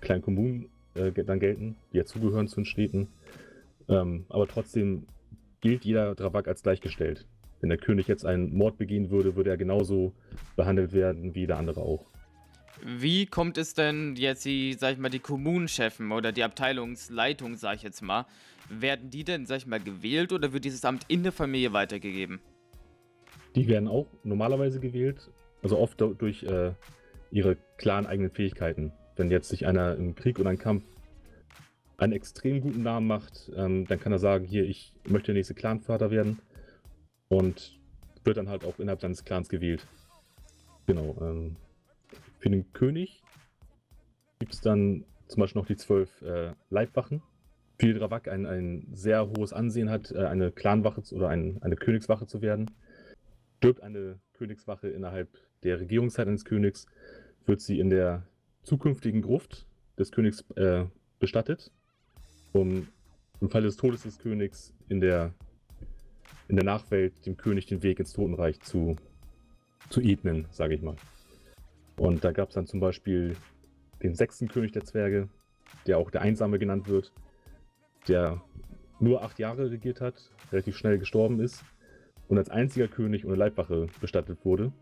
kleinen 0.00 0.22
Kommunen 0.22 0.68
äh, 0.94 1.12
dann 1.12 1.40
gelten, 1.40 1.76
die 1.92 1.98
ja 1.98 2.04
zugehören 2.04 2.48
zu 2.48 2.56
den 2.56 2.64
Städten. 2.64 3.08
Ähm, 3.88 4.26
aber 4.28 4.46
trotzdem 4.46 5.06
gilt 5.60 5.84
jeder 5.84 6.14
Dravak 6.14 6.48
als 6.48 6.62
gleichgestellt. 6.62 7.26
Wenn 7.60 7.70
der 7.70 7.78
König 7.78 8.06
jetzt 8.06 8.26
einen 8.26 8.54
Mord 8.54 8.78
begehen 8.78 9.10
würde, 9.10 9.36
würde 9.36 9.50
er 9.50 9.56
genauso 9.56 10.12
behandelt 10.56 10.92
werden 10.92 11.34
wie 11.34 11.40
jeder 11.40 11.58
andere 11.58 11.80
auch. 11.80 12.04
Wie 12.84 13.24
kommt 13.24 13.56
es 13.56 13.72
denn 13.72 14.16
jetzt 14.16 14.44
die, 14.44 14.74
sag 14.74 14.92
ich 14.92 14.98
mal, 14.98 15.08
die 15.08 15.18
Kommunenchefen 15.18 16.12
oder 16.12 16.32
die 16.32 16.44
Abteilungsleitung, 16.44 17.54
sag 17.54 17.76
ich 17.76 17.82
jetzt 17.82 18.02
mal, 18.02 18.26
werden 18.68 19.08
die 19.10 19.24
denn, 19.24 19.46
sag 19.46 19.58
ich 19.58 19.66
mal, 19.66 19.80
gewählt 19.80 20.32
oder 20.32 20.52
wird 20.52 20.64
dieses 20.64 20.84
Amt 20.84 21.04
in 21.08 21.22
der 21.22 21.32
Familie 21.32 21.72
weitergegeben? 21.72 22.40
Die 23.54 23.66
werden 23.68 23.88
auch 23.88 24.06
normalerweise 24.24 24.80
gewählt, 24.80 25.30
also 25.62 25.78
oft 25.78 26.00
durch 26.00 26.42
äh, 26.42 26.72
ihre 27.30 27.56
klaren 27.78 28.04
eigenen 28.06 28.30
Fähigkeiten. 28.30 28.92
Wenn 29.16 29.30
jetzt 29.30 29.48
sich 29.48 29.66
einer 29.66 29.96
im 29.96 30.14
Krieg 30.14 30.38
oder 30.38 30.50
im 30.50 30.58
Kampf 30.58 30.84
einen 31.98 32.12
extrem 32.12 32.60
guten 32.60 32.82
Namen 32.82 33.06
macht, 33.06 33.50
ähm, 33.56 33.86
dann 33.86 33.98
kann 33.98 34.12
er 34.12 34.18
sagen, 34.18 34.44
hier, 34.44 34.64
ich 34.64 34.92
möchte 35.08 35.26
der 35.26 35.34
nächste 35.34 35.54
Clanvater 35.54 36.10
werden 36.10 36.38
und 37.28 37.78
wird 38.24 38.36
dann 38.36 38.48
halt 38.48 38.64
auch 38.64 38.78
innerhalb 38.78 39.00
seines 39.00 39.24
Clans 39.24 39.48
gewählt. 39.48 39.86
Genau. 40.86 41.16
Ähm, 41.20 41.56
für 42.38 42.50
den 42.50 42.70
König 42.72 43.22
gibt 44.38 44.52
es 44.52 44.60
dann 44.60 45.04
zum 45.28 45.40
Beispiel 45.40 45.60
noch 45.60 45.66
die 45.66 45.76
zwölf 45.76 46.22
äh, 46.22 46.52
Leibwachen. 46.70 47.22
Für 47.78 47.94
Dravak 47.94 48.28
ein, 48.28 48.46
ein 48.46 48.86
sehr 48.92 49.28
hohes 49.28 49.52
Ansehen 49.52 49.90
hat, 49.90 50.12
äh, 50.12 50.26
eine 50.26 50.52
Clanwache 50.52 51.02
oder 51.14 51.28
ein, 51.28 51.58
eine 51.62 51.76
Königswache 51.76 52.26
zu 52.26 52.42
werden. 52.42 52.70
Stirbt 53.58 53.82
eine 53.82 54.18
Königswache 54.34 54.88
innerhalb 54.88 55.28
der 55.62 55.80
Regierungszeit 55.80 56.28
eines 56.28 56.44
Königs, 56.44 56.86
wird 57.46 57.60
sie 57.60 57.80
in 57.80 57.90
der 57.90 58.22
zukünftigen 58.66 59.22
Gruft 59.22 59.64
des 59.96 60.10
Königs 60.10 60.44
äh, 60.56 60.84
bestattet, 61.20 61.70
um 62.52 62.88
im 63.40 63.48
Falle 63.48 63.66
des 63.66 63.76
Todes 63.76 64.02
des 64.02 64.18
Königs 64.18 64.74
in 64.88 65.00
der, 65.00 65.32
in 66.48 66.56
der 66.56 66.64
Nachwelt 66.64 67.24
dem 67.24 67.36
König 67.36 67.66
den 67.66 67.82
Weg 67.82 68.00
ins 68.00 68.12
Totenreich 68.12 68.60
zu, 68.60 68.96
zu 69.88 70.00
ebnen, 70.00 70.46
sage 70.50 70.74
ich 70.74 70.82
mal. 70.82 70.96
Und 71.96 72.24
da 72.24 72.32
gab 72.32 72.48
es 72.48 72.56
dann 72.56 72.66
zum 72.66 72.80
Beispiel 72.80 73.36
den 74.02 74.14
sechsten 74.14 74.48
König 74.48 74.72
der 74.72 74.84
Zwerge, 74.84 75.28
der 75.86 75.98
auch 75.98 76.10
der 76.10 76.22
Einsame 76.22 76.58
genannt 76.58 76.88
wird, 76.88 77.12
der 78.08 78.42
nur 78.98 79.22
acht 79.22 79.38
Jahre 79.38 79.70
regiert 79.70 80.00
hat, 80.00 80.30
relativ 80.50 80.76
schnell 80.76 80.98
gestorben 80.98 81.40
ist 81.40 81.64
und 82.28 82.36
als 82.36 82.50
einziger 82.50 82.88
König 82.88 83.24
ohne 83.24 83.36
Leibwache 83.36 83.86
bestattet 84.00 84.44
wurde. 84.44 84.72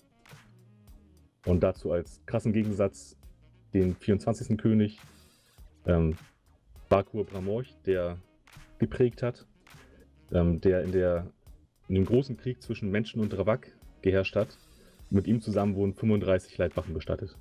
Und 1.44 1.62
dazu 1.62 1.92
als 1.92 2.22
krassen 2.24 2.54
Gegensatz 2.54 3.18
den 3.74 3.96
24. 3.96 4.56
König 4.56 4.98
ähm, 5.86 6.16
Bakur 6.88 7.26
Bramorch, 7.26 7.74
der 7.84 8.18
geprägt 8.78 9.22
hat, 9.22 9.46
ähm, 10.32 10.60
der 10.60 10.82
in, 10.82 10.92
der 10.92 11.30
in 11.88 11.96
dem 11.96 12.04
großen 12.04 12.36
Krieg 12.36 12.62
zwischen 12.62 12.90
Menschen 12.90 13.20
und 13.20 13.30
Dravak 13.30 13.76
geherrscht 14.00 14.36
hat. 14.36 14.56
Mit 15.10 15.26
ihm 15.26 15.40
zusammen 15.40 15.74
wurden 15.74 15.94
35 15.94 16.56
Leibwachen 16.56 16.94
bestattet. 16.94 17.36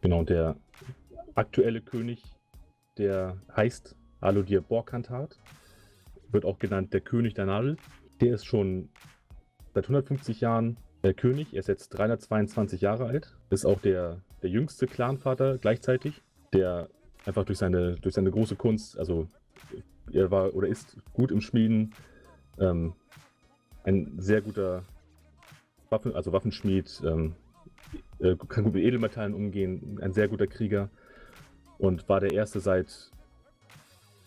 Genau, 0.00 0.22
der 0.24 0.56
aktuelle 1.34 1.80
König, 1.80 2.22
der 2.96 3.40
heißt 3.54 3.96
Alodir 4.20 4.60
Borkantat, 4.60 5.38
wird 6.30 6.44
auch 6.44 6.58
genannt 6.58 6.92
der 6.92 7.00
König 7.00 7.34
der 7.34 7.46
Nadel. 7.46 7.76
Der 8.20 8.34
ist 8.34 8.44
schon 8.44 8.90
seit 9.74 9.84
150 9.84 10.40
Jahren 10.40 10.76
der 11.02 11.14
König. 11.14 11.52
Er 11.52 11.60
ist 11.60 11.68
jetzt 11.68 11.88
322 11.90 12.80
Jahre 12.80 13.06
alt, 13.06 13.36
ist 13.50 13.64
auch 13.64 13.80
der, 13.80 14.22
der 14.42 14.50
jüngste 14.50 14.86
Clanvater 14.86 15.58
gleichzeitig, 15.58 16.22
der 16.52 16.88
einfach 17.26 17.44
durch 17.44 17.58
seine, 17.58 17.96
durch 17.96 18.14
seine 18.14 18.30
große 18.30 18.56
Kunst, 18.56 18.98
also 18.98 19.26
er 20.12 20.30
war 20.30 20.54
oder 20.54 20.68
ist 20.68 20.96
gut 21.12 21.30
im 21.30 21.40
Schmieden, 21.40 21.94
ähm, 22.58 22.94
ein 23.84 24.14
sehr 24.18 24.40
guter 24.40 24.82
Waffen, 25.88 26.14
also 26.14 26.32
Waffenschmied, 26.32 27.02
ähm, 27.04 27.34
äh, 28.20 28.36
kann 28.48 28.64
gut 28.64 28.74
mit 28.74 28.84
Edelmetallen 28.84 29.34
umgehen, 29.34 29.98
ein 30.02 30.12
sehr 30.12 30.28
guter 30.28 30.46
Krieger 30.46 30.90
und 31.78 32.08
war 32.08 32.20
der 32.20 32.32
erste 32.32 32.60
seit 32.60 33.10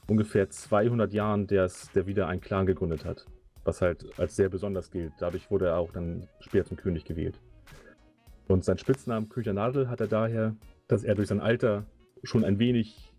ungefähr 0.08 0.50
200 0.50 1.13
Jahren, 1.13 1.48
der 1.48 1.70
wieder 2.05 2.27
einen 2.27 2.41
Clan 2.41 2.65
gegründet 2.65 3.05
hat, 3.05 3.25
was 3.63 3.82
halt 3.82 4.05
als 4.20 4.36
sehr 4.36 4.50
besonders 4.50 4.91
gilt. 4.91 5.13
Dadurch 5.20 5.50
wurde 5.50 5.67
er 5.67 5.77
auch 5.77 5.91
dann 5.91 6.27
später 6.39 6.65
zum 6.65 6.77
König 6.77 7.05
gewählt. 7.05 7.39
Und 8.47 8.63
sein 8.63 8.77
Spitznamen 8.77 9.29
König 9.29 9.53
Nadel 9.53 9.89
hat 9.89 10.01
er 10.01 10.07
daher, 10.07 10.55
dass 10.88 11.03
er 11.03 11.15
durch 11.15 11.29
sein 11.29 11.39
Alter 11.39 11.85
schon 12.23 12.43
ein 12.43 12.59
wenig 12.59 13.12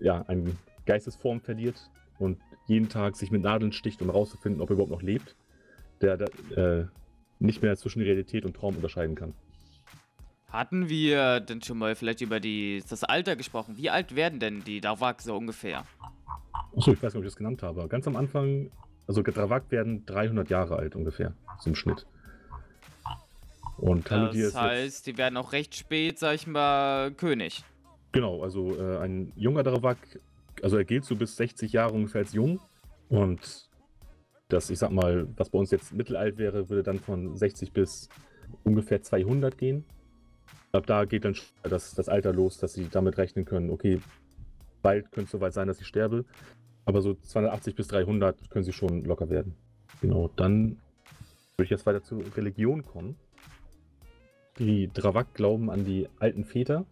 ja, 0.00 0.24
eine 0.28 0.56
Geistesform 0.86 1.40
verliert 1.40 1.90
und 2.18 2.38
jeden 2.66 2.88
Tag 2.88 3.16
sich 3.16 3.30
mit 3.30 3.42
Nadeln 3.42 3.72
sticht, 3.72 4.00
um 4.02 4.08
herauszufinden, 4.08 4.60
ob 4.60 4.70
er 4.70 4.74
überhaupt 4.74 4.90
noch 4.90 5.02
lebt, 5.02 5.36
der 6.00 6.20
äh, 6.56 6.86
nicht 7.38 7.62
mehr 7.62 7.76
zwischen 7.76 8.02
Realität 8.02 8.44
und 8.44 8.54
Traum 8.54 8.76
unterscheiden 8.76 9.14
kann. 9.14 9.34
Hatten 10.50 10.88
wir 10.88 11.40
denn 11.40 11.62
schon 11.62 11.78
mal 11.78 11.94
vielleicht 11.94 12.22
über 12.22 12.40
die, 12.40 12.82
das 12.88 13.04
Alter 13.04 13.36
gesprochen? 13.36 13.76
Wie 13.76 13.90
alt 13.90 14.16
werden 14.16 14.40
denn 14.40 14.64
die 14.64 14.80
Dravak 14.80 15.20
so 15.20 15.36
ungefähr? 15.36 15.84
Achso, 16.74 16.92
ich 16.92 17.02
weiß 17.02 17.12
nicht, 17.12 17.16
ob 17.16 17.22
ich 17.22 17.30
das 17.30 17.36
genannt 17.36 17.62
habe. 17.62 17.86
Ganz 17.88 18.06
am 18.06 18.16
Anfang, 18.16 18.70
also 19.06 19.22
Dravak 19.22 19.70
werden 19.70 20.06
300 20.06 20.48
Jahre 20.48 20.76
alt 20.76 20.96
ungefähr, 20.96 21.34
zum 21.60 21.74
Schnitt. 21.74 22.06
Und 23.78 24.10
das 24.10 24.54
heißt, 24.54 25.06
die 25.06 25.16
werden 25.16 25.36
auch 25.36 25.52
recht 25.52 25.74
spät, 25.74 26.18
sag 26.18 26.34
ich 26.34 26.46
mal, 26.46 27.12
König. 27.12 27.64
Genau, 28.12 28.42
also 28.42 28.76
äh, 28.76 28.98
ein 28.98 29.32
junger 29.36 29.62
Dravak, 29.62 29.98
also 30.62 30.76
er 30.76 30.84
gilt 30.84 31.04
so 31.04 31.14
bis 31.14 31.36
60 31.36 31.72
Jahre 31.72 31.92
ungefähr 31.92 32.22
als 32.22 32.32
jung. 32.32 32.60
Und 33.08 33.68
das, 34.48 34.70
ich 34.70 34.78
sag 34.78 34.90
mal, 34.90 35.28
was 35.36 35.50
bei 35.50 35.58
uns 35.58 35.70
jetzt 35.70 35.92
mittelalt 35.92 36.38
wäre, 36.38 36.68
würde 36.68 36.82
dann 36.82 36.98
von 36.98 37.36
60 37.36 37.72
bis 37.72 38.08
ungefähr 38.64 39.02
200 39.02 39.56
gehen 39.56 39.84
ab 40.72 40.86
da 40.86 41.04
geht 41.04 41.24
dann 41.24 41.36
das, 41.62 41.94
das 41.94 42.08
Alter 42.08 42.32
los, 42.32 42.58
dass 42.58 42.74
sie 42.74 42.88
damit 42.90 43.18
rechnen 43.18 43.44
können, 43.44 43.70
okay, 43.70 44.00
bald 44.82 45.10
könnte 45.12 45.26
es 45.26 45.30
soweit 45.30 45.52
sein, 45.52 45.68
dass 45.68 45.80
ich 45.80 45.86
sterbe. 45.86 46.24
Aber 46.84 47.02
so 47.02 47.14
280 47.14 47.74
bis 47.74 47.88
300 47.88 48.50
können 48.50 48.64
sie 48.64 48.72
schon 48.72 49.04
locker 49.04 49.28
werden. 49.28 49.54
Genau, 50.00 50.28
dann 50.36 50.78
würde 51.56 51.64
ich 51.64 51.70
jetzt 51.70 51.86
weiter 51.86 52.02
zur 52.02 52.22
Religion 52.36 52.84
kommen. 52.84 53.16
Die 54.58 54.90
Dravak 54.92 55.34
glauben 55.34 55.70
an 55.70 55.84
die 55.84 56.08
alten 56.18 56.44
Väter, 56.44 56.84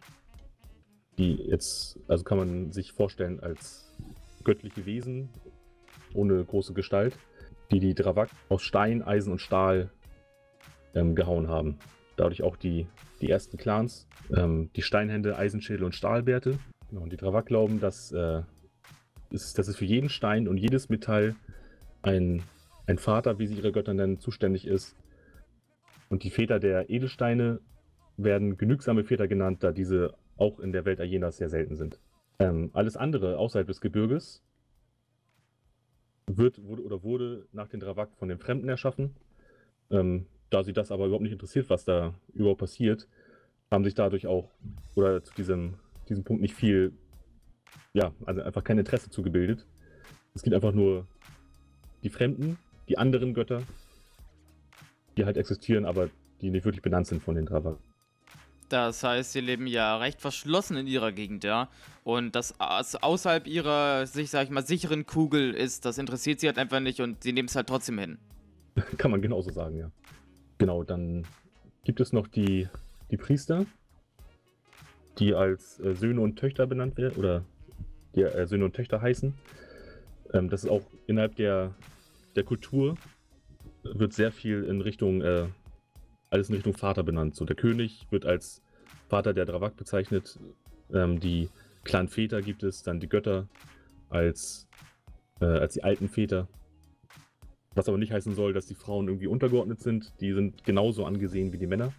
die 1.17 1.35
jetzt, 1.35 1.99
also 2.07 2.23
kann 2.23 2.37
man 2.37 2.71
sich 2.71 2.93
vorstellen 2.93 3.39
als 3.39 3.97
göttliche 4.43 4.85
Wesen 4.85 5.29
ohne 6.13 6.43
große 6.43 6.73
Gestalt, 6.73 7.17
die 7.71 7.79
die 7.79 7.93
Dravak 7.93 8.29
aus 8.49 8.63
Stein, 8.63 9.01
Eisen 9.03 9.31
und 9.31 9.39
Stahl 9.39 9.91
ähm, 10.95 11.15
gehauen 11.15 11.49
haben. 11.49 11.77
Dadurch 12.15 12.41
auch 12.41 12.55
die 12.55 12.87
die 13.21 13.29
ersten 13.29 13.57
Clans, 13.57 14.07
ähm, 14.35 14.69
die 14.75 14.81
Steinhände, 14.81 15.37
Eisenschädel 15.37 15.83
und 15.83 15.95
Stahlbärte. 15.95 16.57
Genau, 16.89 17.01
und 17.01 17.11
die 17.11 17.17
Dravak 17.17 17.47
glauben, 17.47 17.79
dass, 17.79 18.11
äh, 18.11 18.41
ist, 19.29 19.57
dass 19.57 19.67
es 19.67 19.75
für 19.75 19.85
jeden 19.85 20.09
Stein 20.09 20.47
und 20.47 20.57
jedes 20.57 20.89
Metall 20.89 21.35
ein, 22.01 22.41
ein 22.85 22.97
Vater, 22.97 23.39
wie 23.39 23.47
sie 23.47 23.55
ihre 23.55 23.71
Götter 23.71 23.93
nennen, 23.93 24.19
zuständig 24.19 24.67
ist. 24.67 24.95
Und 26.09 26.23
die 26.23 26.29
Väter 26.29 26.59
der 26.59 26.89
Edelsteine 26.89 27.59
werden 28.17 28.57
genügsame 28.57 29.03
Väter 29.03 29.27
genannt, 29.27 29.63
da 29.63 29.71
diese 29.71 30.15
auch 30.37 30.59
in 30.59 30.71
der 30.71 30.85
Welt 30.85 30.99
Ajenas 30.99 31.37
sehr 31.37 31.49
selten 31.49 31.75
sind. 31.75 31.99
Ähm, 32.39 32.69
alles 32.73 32.97
andere 32.97 33.37
außerhalb 33.37 33.67
des 33.67 33.81
Gebirges 33.81 34.43
wird 36.27 36.63
wurde, 36.63 36.83
oder 36.83 37.03
wurde 37.03 37.47
nach 37.51 37.67
den 37.67 37.79
Dravak 37.79 38.15
von 38.17 38.29
den 38.29 38.37
Fremden 38.37 38.69
erschaffen. 38.69 39.15
Ähm, 39.89 40.27
da 40.49 40.63
sie 40.63 40.73
das 40.73 40.91
aber 40.91 41.05
überhaupt 41.05 41.23
nicht 41.23 41.31
interessiert, 41.31 41.69
was 41.69 41.85
da 41.85 42.13
überhaupt 42.33 42.59
passiert, 42.59 43.07
haben 43.71 43.83
sich 43.83 43.95
dadurch 43.95 44.27
auch, 44.27 44.51
oder 44.95 45.23
zu 45.23 45.33
diesem, 45.35 45.75
diesem 46.07 46.23
Punkt 46.23 46.41
nicht 46.41 46.53
viel, 46.53 46.93
ja, 47.93 48.13
also 48.25 48.41
einfach 48.41 48.63
kein 48.63 48.77
Interesse 48.77 49.09
zugebildet. 49.09 49.65
Es 50.33 50.43
gibt 50.43 50.53
einfach 50.55 50.73
nur 50.73 51.07
die 52.03 52.09
Fremden, 52.09 52.57
die 52.87 52.97
anderen 52.97 53.33
Götter, 53.33 53.63
die 55.17 55.25
halt 55.25 55.37
existieren, 55.37 55.85
aber 55.85 56.09
die 56.41 56.49
nicht 56.49 56.65
wirklich 56.65 56.81
benannt 56.81 57.07
sind 57.07 57.21
von 57.21 57.35
den 57.35 57.45
Dravak. 57.45 57.77
Das 58.69 59.03
heißt, 59.03 59.31
sie 59.31 59.39
leben 59.39 59.65
ja 59.65 59.97
recht 59.97 60.19
verschlossen 60.19 60.75
in 60.77 60.87
ihrer 60.87 61.11
Gegend, 61.11 61.43
ja. 61.43 61.69
Und 62.03 62.35
das 62.35 62.55
außerhalb 62.59 63.47
ihrer, 63.47 64.05
sich, 64.07 64.29
sag 64.29 64.45
ich 64.45 64.49
mal, 64.49 64.65
sicheren 64.65 65.05
Kugel 65.05 65.53
ist, 65.53 65.85
das 65.85 65.97
interessiert 65.97 66.39
sie 66.39 66.47
halt 66.47 66.57
einfach 66.57 66.79
nicht 66.79 66.99
und 66.99 67.23
sie 67.23 67.31
nehmen 67.31 67.47
es 67.47 67.55
halt 67.55 67.67
trotzdem 67.67 67.97
hin. 67.97 68.17
Kann 68.97 69.11
man 69.11 69.21
genauso 69.21 69.51
sagen, 69.51 69.77
ja. 69.77 69.89
Genau, 70.57 70.83
dann 70.83 71.25
gibt 71.83 72.01
es 72.01 72.11
noch 72.11 72.27
die, 72.27 72.67
die 73.09 73.17
Priester, 73.17 73.65
die 75.19 75.33
als 75.33 75.79
äh, 75.79 75.95
Söhne 75.95 76.21
und 76.21 76.37
Töchter 76.37 76.67
benannt 76.67 76.97
werden, 76.97 77.15
oder 77.17 77.43
die 78.15 78.23
äh, 78.23 78.45
Söhne 78.47 78.65
und 78.65 78.75
Töchter 78.75 79.01
heißen. 79.01 79.33
Ähm, 80.33 80.49
das 80.49 80.65
ist 80.65 80.69
auch 80.69 80.83
innerhalb 81.07 81.35
der, 81.35 81.73
der 82.35 82.43
Kultur, 82.43 82.95
wird 83.93 84.13
sehr 84.13 84.31
viel 84.31 84.63
in 84.63 84.81
Richtung, 84.81 85.21
äh, 85.21 85.47
alles 86.29 86.49
in 86.49 86.55
Richtung 86.55 86.73
Vater 86.73 87.03
benannt. 87.03 87.35
So, 87.35 87.45
der 87.45 87.55
König 87.55 88.07
wird 88.09 88.25
als 88.25 88.61
Vater 89.09 89.33
der 89.33 89.45
Dravak 89.45 89.75
bezeichnet. 89.77 90.39
Ähm, 90.93 91.19
die 91.19 91.49
Clanväter 91.83 92.41
gibt 92.41 92.63
es, 92.63 92.83
dann 92.83 92.99
die 92.99 93.09
Götter 93.09 93.47
als, 94.09 94.67
äh, 95.39 95.45
als 95.45 95.73
die 95.73 95.83
alten 95.83 96.09
Väter. 96.09 96.47
Was 97.75 97.87
aber 97.87 97.97
nicht 97.97 98.11
heißen 98.11 98.33
soll, 98.33 98.53
dass 98.53 98.65
die 98.65 98.75
Frauen 98.75 99.07
irgendwie 99.07 99.27
untergeordnet 99.27 99.79
sind. 99.79 100.11
Die 100.19 100.33
sind 100.33 100.63
genauso 100.63 101.05
angesehen 101.05 101.53
wie 101.53 101.57
die 101.57 101.67
Männer. 101.67 101.93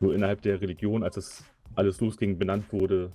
Nur 0.00 0.14
innerhalb 0.14 0.42
der 0.42 0.60
Religion, 0.60 1.02
als 1.02 1.16
das 1.16 1.44
alles 1.74 2.00
losging, 2.00 2.38
benannt 2.38 2.72
wurde, 2.72 3.10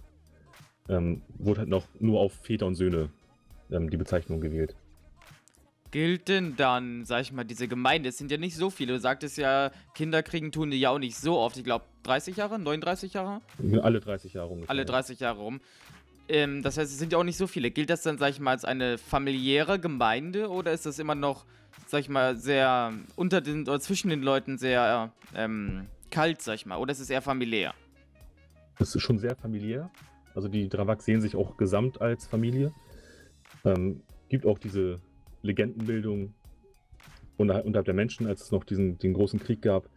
ähm, 0.89 1.21
wurde 1.37 1.61
halt 1.61 1.69
noch 1.69 1.87
nur 1.99 2.19
auf 2.19 2.33
Väter 2.33 2.65
und 2.65 2.75
Söhne 2.75 3.09
ähm, 3.71 3.89
die 3.89 3.97
Bezeichnung 3.97 4.41
gewählt. 4.41 4.75
Gilt 5.91 6.27
denn 6.27 6.55
dann, 6.55 7.05
sag 7.05 7.21
ich 7.21 7.31
mal, 7.31 7.43
diese 7.43 7.67
Gemeinde? 7.67 8.09
Es 8.09 8.17
sind 8.17 8.29
ja 8.31 8.37
nicht 8.37 8.55
so 8.55 8.69
viele. 8.69 8.93
Du 8.93 8.99
sagtest 8.99 9.37
ja, 9.37 9.71
Kinder 9.95 10.21
kriegen 10.21 10.51
tun 10.51 10.71
die 10.71 10.79
ja 10.79 10.91
auch 10.91 10.99
nicht 10.99 11.17
so 11.17 11.37
oft. 11.37 11.57
Ich 11.57 11.63
glaube, 11.63 11.85
30 12.03 12.37
Jahre, 12.37 12.59
39 12.59 13.13
Jahre? 13.13 13.41
Alle 13.81 13.99
30 13.99 14.33
Jahre 14.33 14.47
rum. 14.47 14.63
Alle 14.67 14.85
30 14.85 15.19
Jahre 15.19 15.39
rum. 15.39 15.61
Ähm, 16.27 16.61
das 16.61 16.77
heißt, 16.77 16.91
es 16.91 16.99
sind 16.99 17.11
ja 17.11 17.17
auch 17.17 17.23
nicht 17.23 17.37
so 17.37 17.47
viele. 17.47 17.71
Gilt 17.71 17.89
das 17.89 18.03
dann, 18.03 18.19
sag 18.19 18.29
ich 18.29 18.39
mal, 18.39 18.51
als 18.51 18.65
eine 18.65 18.97
familiäre 18.99 19.79
Gemeinde 19.79 20.49
oder 20.49 20.71
ist 20.73 20.85
das 20.85 20.99
immer 20.99 21.15
noch 21.15 21.45
sag 21.87 22.01
ich 22.01 22.09
mal, 22.09 22.37
sehr 22.37 22.93
unter 23.15 23.41
den 23.41 23.61
oder 23.61 23.79
zwischen 23.79 24.09
den 24.09 24.21
Leuten 24.21 24.57
sehr 24.57 25.11
ähm, 25.35 25.87
kalt, 26.11 26.41
sag 26.41 26.55
ich 26.55 26.65
mal, 26.65 26.77
oder 26.77 26.91
ist 26.91 26.99
es 26.99 27.09
eher 27.09 27.21
familiär? 27.21 27.73
Es 28.79 28.95
ist 28.95 29.01
schon 29.01 29.19
sehr 29.19 29.35
familiär. 29.35 29.89
Also 30.35 30.47
die 30.47 30.69
Dravak 30.69 31.01
sehen 31.01 31.21
sich 31.21 31.35
auch 31.35 31.57
gesamt 31.57 31.99
als 32.01 32.27
Familie. 32.27 32.71
Ähm, 33.65 34.01
gibt 34.29 34.45
auch 34.45 34.59
diese 34.59 34.99
Legendenbildung 35.41 36.33
unterhalb 37.37 37.85
der 37.85 37.93
Menschen, 37.93 38.27
als 38.27 38.43
es 38.43 38.51
noch 38.51 38.63
diesen 38.63 38.97
den 38.97 39.13
großen 39.13 39.39
Krieg 39.39 39.61
gab, 39.61 39.89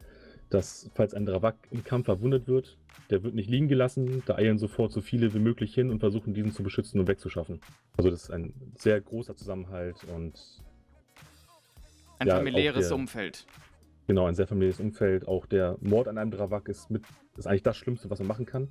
dass 0.49 0.90
falls 0.94 1.14
ein 1.14 1.26
Dravak 1.26 1.56
im 1.70 1.82
Kampf 1.82 2.06
verwundet 2.06 2.46
wird, 2.46 2.76
der 3.11 3.22
wird 3.22 3.34
nicht 3.34 3.49
liegen 3.49 3.68
gelassen, 3.68 4.22
da 4.26 4.37
eilen 4.37 4.58
sofort 4.58 4.92
so 4.92 5.00
viele 5.00 5.32
wie 5.34 5.38
möglich 5.38 5.75
hin 5.75 5.90
und 5.90 6.00
versuchen 6.00 6.34
diesen 6.34 6.52
zu 6.52 6.62
beschützen 6.62 7.00
und 7.00 7.08
wegzuschaffen. 7.08 7.61
Also 7.96 8.11
das 8.11 8.25
ist 8.25 8.30
ein 8.30 8.52
sehr 8.76 9.00
großer 9.00 9.34
Zusammenhalt 9.34 9.96
und 10.14 10.38
ein 12.18 12.28
ja, 12.28 12.37
familiäres 12.37 12.88
der, 12.88 12.96
Umfeld. 12.96 13.46
Genau, 14.06 14.26
ein 14.26 14.34
sehr 14.34 14.46
familiäres 14.46 14.80
Umfeld. 14.80 15.26
Auch 15.26 15.46
der 15.46 15.78
Mord 15.80 16.06
an 16.06 16.18
einem 16.18 16.30
Dravak 16.30 16.68
ist, 16.68 16.90
mit, 16.90 17.02
ist 17.37 17.46
eigentlich 17.46 17.62
das 17.62 17.76
Schlimmste, 17.76 18.11
was 18.11 18.18
man 18.18 18.28
machen 18.28 18.46
kann. 18.46 18.68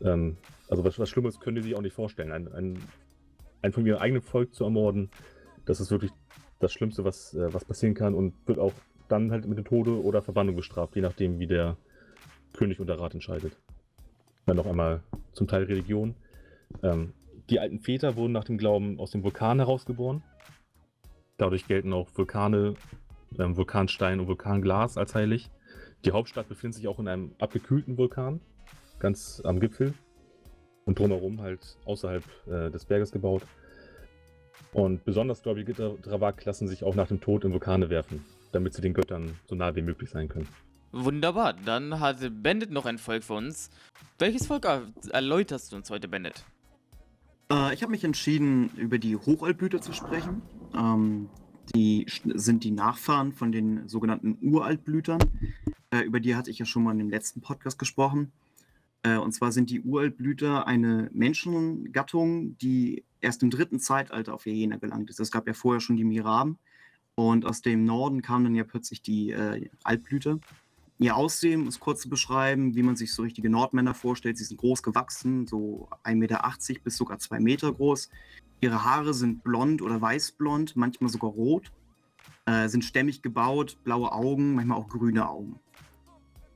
Ähm, 0.00 0.36
also 0.68 0.84
was, 0.84 0.98
was 0.98 1.10
Schlimmes 1.10 1.40
können 1.40 1.56
die 1.56 1.62
sich 1.62 1.74
auch 1.74 1.82
nicht 1.82 1.94
vorstellen. 1.94 2.32
Ein, 2.32 2.52
ein, 2.52 2.78
ein 3.62 3.72
von 3.72 3.86
ihrem 3.86 4.00
eigenen 4.00 4.22
Volk 4.22 4.54
zu 4.54 4.64
ermorden, 4.64 5.10
das 5.64 5.80
ist 5.80 5.90
wirklich 5.90 6.12
das 6.60 6.72
Schlimmste, 6.72 7.04
was, 7.04 7.34
äh, 7.34 7.52
was 7.52 7.64
passieren 7.64 7.94
kann 7.94 8.14
und 8.14 8.34
wird 8.46 8.58
auch 8.58 8.72
dann 9.08 9.30
halt 9.30 9.46
mit 9.46 9.58
dem 9.58 9.64
Tode 9.64 10.02
oder 10.02 10.22
Verbannung 10.22 10.56
bestraft, 10.56 10.96
je 10.96 11.02
nachdem, 11.02 11.38
wie 11.38 11.46
der 11.46 11.76
König 12.52 12.80
und 12.80 12.88
der 12.88 12.98
Rat 12.98 13.14
entscheidet. 13.14 13.56
Dann 14.46 14.56
noch 14.56 14.66
einmal 14.66 15.02
zum 15.32 15.46
Teil 15.46 15.64
Religion. 15.64 16.14
Ähm, 16.82 17.12
die 17.50 17.60
alten 17.60 17.80
Väter 17.80 18.16
wurden 18.16 18.32
nach 18.32 18.44
dem 18.44 18.58
Glauben 18.58 18.98
aus 18.98 19.10
dem 19.10 19.22
Vulkan 19.22 19.58
herausgeboren. 19.58 20.22
Dadurch 21.38 21.66
gelten 21.66 21.92
auch 21.92 22.08
Vulkane, 22.14 22.74
ähm, 23.38 23.56
Vulkanstein 23.56 24.20
und 24.20 24.26
Vulkanglas 24.26 24.98
als 24.98 25.14
heilig. 25.14 25.50
Die 26.04 26.12
Hauptstadt 26.12 26.48
befindet 26.48 26.76
sich 26.76 26.88
auch 26.88 26.98
in 26.98 27.08
einem 27.08 27.34
abgekühlten 27.38 27.96
Vulkan, 27.96 28.40
ganz 28.98 29.40
am 29.44 29.60
Gipfel. 29.60 29.94
Und 30.88 30.98
drumherum 30.98 31.42
halt 31.42 31.60
außerhalb 31.84 32.24
äh, 32.46 32.70
des 32.70 32.86
Berges 32.86 33.12
gebaut. 33.12 33.42
Und 34.72 35.04
besonders 35.04 35.42
gläubige 35.42 35.74
Dravak 35.74 36.42
lassen 36.46 36.66
sich 36.66 36.82
auch 36.82 36.94
nach 36.94 37.08
dem 37.08 37.20
Tod 37.20 37.44
in 37.44 37.52
Vulkane 37.52 37.90
werfen, 37.90 38.24
damit 38.52 38.72
sie 38.72 38.80
den 38.80 38.94
Göttern 38.94 39.38
so 39.46 39.54
nah 39.54 39.76
wie 39.76 39.82
möglich 39.82 40.08
sein 40.08 40.30
können. 40.30 40.48
Wunderbar, 40.92 41.52
dann 41.52 42.00
hat 42.00 42.16
Bandit 42.42 42.70
noch 42.70 42.86
ein 42.86 42.96
Volk 42.96 43.22
für 43.22 43.34
uns. 43.34 43.68
Welches 44.18 44.46
Volk 44.46 44.66
erläuterst 45.10 45.72
du 45.72 45.76
uns 45.76 45.90
heute, 45.90 46.08
Bandit? 46.08 46.42
Äh, 47.52 47.74
ich 47.74 47.82
habe 47.82 47.90
mich 47.90 48.04
entschieden, 48.04 48.70
über 48.78 48.96
die 48.96 49.14
Hochaltblüter 49.14 49.82
zu 49.82 49.92
sprechen. 49.92 50.40
Ähm, 50.74 51.28
die 51.74 52.06
sind 52.08 52.64
die 52.64 52.70
Nachfahren 52.70 53.34
von 53.34 53.52
den 53.52 53.88
sogenannten 53.88 54.38
Uraltblütern. 54.40 55.18
Äh, 55.90 56.00
über 56.00 56.18
die 56.18 56.34
hatte 56.34 56.50
ich 56.50 56.58
ja 56.58 56.64
schon 56.64 56.82
mal 56.82 56.92
in 56.92 56.98
dem 56.98 57.10
letzten 57.10 57.42
Podcast 57.42 57.78
gesprochen. 57.78 58.32
Äh, 59.02 59.16
und 59.16 59.32
zwar 59.32 59.52
sind 59.52 59.70
die 59.70 59.80
Uraltblüter 59.80 60.66
eine 60.66 61.10
Menschengattung, 61.12 62.56
die 62.58 63.04
erst 63.20 63.42
im 63.42 63.50
dritten 63.50 63.80
Zeitalter 63.80 64.34
auf 64.34 64.46
Jena 64.46 64.76
gelangt 64.76 65.10
ist. 65.10 65.20
Es 65.20 65.30
gab 65.30 65.46
ja 65.46 65.54
vorher 65.54 65.80
schon 65.80 65.96
die 65.96 66.04
Miraben. 66.04 66.58
Und 67.14 67.44
aus 67.44 67.62
dem 67.62 67.84
Norden 67.84 68.22
kamen 68.22 68.44
dann 68.44 68.54
ja 68.54 68.62
plötzlich 68.62 69.02
die 69.02 69.32
äh, 69.32 69.68
Altblüter. 69.82 70.38
Ihr 71.00 71.16
Aussehen 71.16 71.66
ist 71.66 71.80
kurz 71.80 72.02
zu 72.02 72.08
beschreiben, 72.08 72.74
wie 72.74 72.82
man 72.82 72.96
sich 72.96 73.12
so 73.12 73.22
richtige 73.22 73.50
Nordmänner 73.50 73.94
vorstellt. 73.94 74.36
Sie 74.38 74.44
sind 74.44 74.56
groß 74.58 74.82
gewachsen, 74.82 75.46
so 75.46 75.88
1,80 76.04 76.14
Meter 76.14 76.40
bis 76.82 76.96
sogar 76.96 77.18
2 77.18 77.40
Meter 77.40 77.72
groß. 77.72 78.10
Ihre 78.60 78.84
Haare 78.84 79.14
sind 79.14 79.44
blond 79.44 79.82
oder 79.82 80.00
weißblond, 80.00 80.76
manchmal 80.76 81.10
sogar 81.10 81.30
rot. 81.30 81.70
Äh, 82.46 82.68
sind 82.68 82.84
stämmig 82.84 83.22
gebaut, 83.22 83.78
blaue 83.84 84.10
Augen, 84.10 84.54
manchmal 84.54 84.78
auch 84.78 84.88
grüne 84.88 85.28
Augen. 85.28 85.60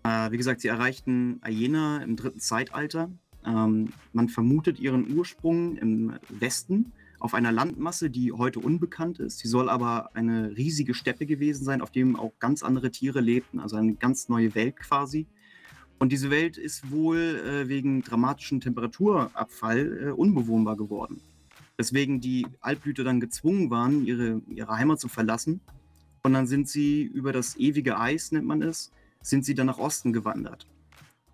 Äh, 0.05 0.31
wie 0.31 0.37
gesagt, 0.37 0.61
sie 0.61 0.69
erreichten 0.69 1.39
Ayena 1.43 2.03
im 2.03 2.17
dritten 2.17 2.41
Zeitalter. 2.41 3.11
Ähm, 3.45 3.93
man 4.13 4.29
vermutet 4.29 4.81
ihren 4.81 5.17
Ursprung 5.17 5.77
im 5.77 6.15
Westen 6.29 6.93
auf 7.19 7.35
einer 7.35 7.53
Landmasse, 7.53 8.11
die 8.11 8.33
heute 8.33 8.59
unbekannt 8.59 9.21
ist. 9.21 9.39
Sie 9.39 9.49
soll 9.49 9.69
aber 9.69 10.11
eine 10.15 10.57
riesige 10.57 10.93
Steppe 10.93 11.25
gewesen 11.25 11.65
sein, 11.65 11.81
auf 11.81 11.91
dem 11.91 12.17
auch 12.17 12.33
ganz 12.41 12.65
andere 12.65 12.91
Tiere 12.91 13.21
lebten, 13.21 13.61
also 13.61 13.77
eine 13.77 13.95
ganz 13.95 14.29
neue 14.29 14.55
Welt 14.57 14.77
quasi. 14.77 15.27
Und 16.01 16.11
diese 16.11 16.31
Welt 16.31 16.57
ist 16.57 16.91
wohl 16.91 17.41
äh, 17.47 17.69
wegen 17.69 18.03
dramatischem 18.03 18.61
Temperaturabfall 18.61 20.09
äh, 20.09 20.11
unbewohnbar 20.11 20.77
geworden. 20.77 21.21
Weswegen 21.77 22.21
die 22.21 22.45
Altblüter 22.61 23.05
dann 23.05 23.21
gezwungen 23.21 23.71
waren, 23.71 24.05
ihre, 24.05 24.43
ihre 24.49 24.77
Heimat 24.77 24.99
zu 24.99 25.07
verlassen. 25.07 25.61
Und 26.25 26.33
dann 26.33 26.49
sind 26.49 26.69
sie 26.69 27.03
über 27.03 27.33
das 27.33 27.57
ewige 27.57 28.01
Eis, 28.01 28.33
nennt 28.33 28.47
man 28.47 28.63
es, 28.63 28.91
sind 29.23 29.45
sie 29.45 29.55
dann 29.55 29.67
nach 29.67 29.79
Osten 29.79 30.13
gewandert. 30.13 30.67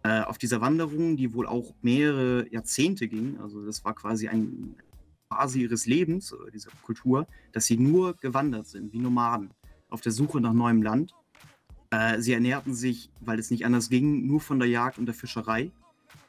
Äh, 0.02 0.22
auf 0.22 0.38
dieser 0.38 0.60
Wanderung, 0.60 1.16
die 1.16 1.34
wohl 1.34 1.46
auch 1.46 1.74
mehrere 1.82 2.46
Jahrzehnte 2.52 3.08
ging, 3.08 3.38
also 3.40 3.64
das 3.66 3.84
war 3.84 3.94
quasi 3.94 4.28
ein 4.28 4.76
Phase 5.28 5.58
ihres 5.58 5.86
Lebens, 5.86 6.32
äh, 6.32 6.50
dieser 6.52 6.70
Kultur, 6.82 7.26
dass 7.52 7.66
sie 7.66 7.76
nur 7.76 8.14
gewandert 8.14 8.68
sind, 8.68 8.92
wie 8.92 8.98
Nomaden, 8.98 9.50
auf 9.88 10.00
der 10.00 10.12
Suche 10.12 10.40
nach 10.40 10.52
neuem 10.52 10.82
Land. 10.82 11.14
Äh, 11.90 12.20
sie 12.20 12.32
ernährten 12.32 12.74
sich, 12.74 13.10
weil 13.20 13.38
es 13.38 13.50
nicht 13.50 13.66
anders 13.66 13.88
ging, 13.88 14.26
nur 14.26 14.40
von 14.40 14.58
der 14.58 14.68
Jagd 14.68 14.98
und 14.98 15.06
der 15.06 15.14
Fischerei, 15.14 15.72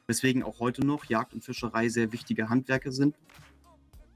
weswegen 0.08 0.44
auch 0.44 0.60
heute 0.60 0.86
noch 0.86 1.06
Jagd 1.06 1.34
und 1.34 1.44
Fischerei 1.44 1.90
sehr 1.90 2.12
wichtige 2.12 2.50
Handwerke 2.50 2.92
sind. 2.92 3.16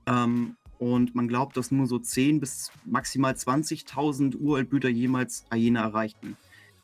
Ähm, 0.07 0.55
und 0.79 1.15
man 1.15 1.27
glaubt, 1.27 1.55
dass 1.55 1.71
nur 1.71 1.87
so 1.87 1.99
10 1.99 2.39
bis 2.39 2.71
maximal 2.85 3.33
20.000 3.33 4.35
Uraltblüter 4.35 4.89
jemals 4.89 5.45
Ayena 5.49 5.81
erreichten. 5.81 6.35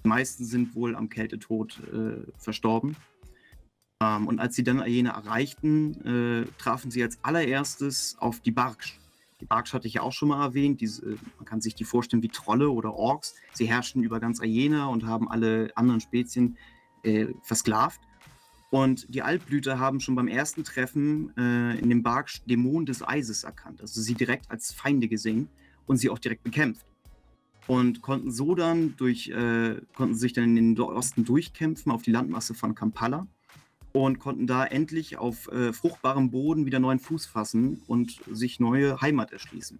Die 0.03 0.07
meisten 0.07 0.45
sind 0.45 0.75
wohl 0.75 0.95
am 0.95 1.09
Kältetod 1.09 1.79
äh, 1.91 2.31
verstorben. 2.37 2.95
Ähm, 4.01 4.27
und 4.27 4.39
als 4.39 4.55
sie 4.55 4.63
dann 4.63 4.79
Ayena 4.79 5.11
erreichten, 5.11 6.45
äh, 6.45 6.45
trafen 6.57 6.91
sie 6.91 7.03
als 7.03 7.19
allererstes 7.23 8.15
auf 8.19 8.39
die 8.39 8.51
Barksch. 8.51 8.97
Die 9.41 9.45
Barksch 9.45 9.73
hatte 9.73 9.87
ich 9.87 9.95
ja 9.95 10.01
auch 10.01 10.11
schon 10.11 10.29
mal 10.29 10.43
erwähnt. 10.43 10.81
Diese, 10.81 11.17
man 11.37 11.45
kann 11.45 11.61
sich 11.61 11.75
die 11.75 11.85
vorstellen 11.85 12.23
wie 12.23 12.29
Trolle 12.29 12.69
oder 12.69 12.93
Orks. 12.93 13.35
Sie 13.53 13.67
herrschten 13.67 14.03
über 14.03 14.19
ganz 14.19 14.41
Ayena 14.41 14.87
und 14.87 15.05
haben 15.05 15.29
alle 15.29 15.71
anderen 15.75 16.01
Spezien 16.01 16.57
äh, 17.03 17.27
versklavt. 17.43 18.01
Und 18.69 19.13
die 19.13 19.21
Altblüter 19.21 19.79
haben 19.79 19.99
schon 19.99 20.15
beim 20.15 20.27
ersten 20.27 20.63
Treffen 20.63 21.35
äh, 21.37 21.79
in 21.79 21.89
dem 21.89 22.03
Barksch 22.03 22.41
Dämonen 22.45 22.85
des 22.85 23.01
Eises 23.01 23.43
erkannt. 23.43 23.81
Also 23.81 24.01
sie 24.01 24.13
direkt 24.13 24.51
als 24.51 24.71
Feinde 24.71 25.07
gesehen 25.07 25.49
und 25.87 25.97
sie 25.97 26.09
auch 26.09 26.19
direkt 26.19 26.43
bekämpft 26.43 26.85
und 27.69 28.01
konnten 28.01 28.31
so 28.31 28.55
dann 28.55 28.95
durch, 28.97 29.29
äh, 29.29 29.75
konnten 29.93 30.15
sich 30.15 30.33
dann 30.33 30.57
in 30.57 30.73
den 30.73 30.79
Osten 30.81 31.23
durchkämpfen 31.23 31.91
auf 31.91 32.01
die 32.01 32.11
Landmasse 32.11 32.55
von 32.55 32.73
Kampala 32.73 33.27
und 33.91 34.17
konnten 34.17 34.47
da 34.47 34.65
endlich 34.65 35.17
auf 35.17 35.47
äh, 35.51 35.71
fruchtbarem 35.71 36.31
Boden 36.31 36.65
wieder 36.65 36.79
neuen 36.79 36.97
Fuß 36.97 37.27
fassen 37.27 37.83
und 37.85 38.21
sich 38.27 38.59
neue 38.59 38.99
Heimat 39.01 39.31
erschließen. 39.31 39.77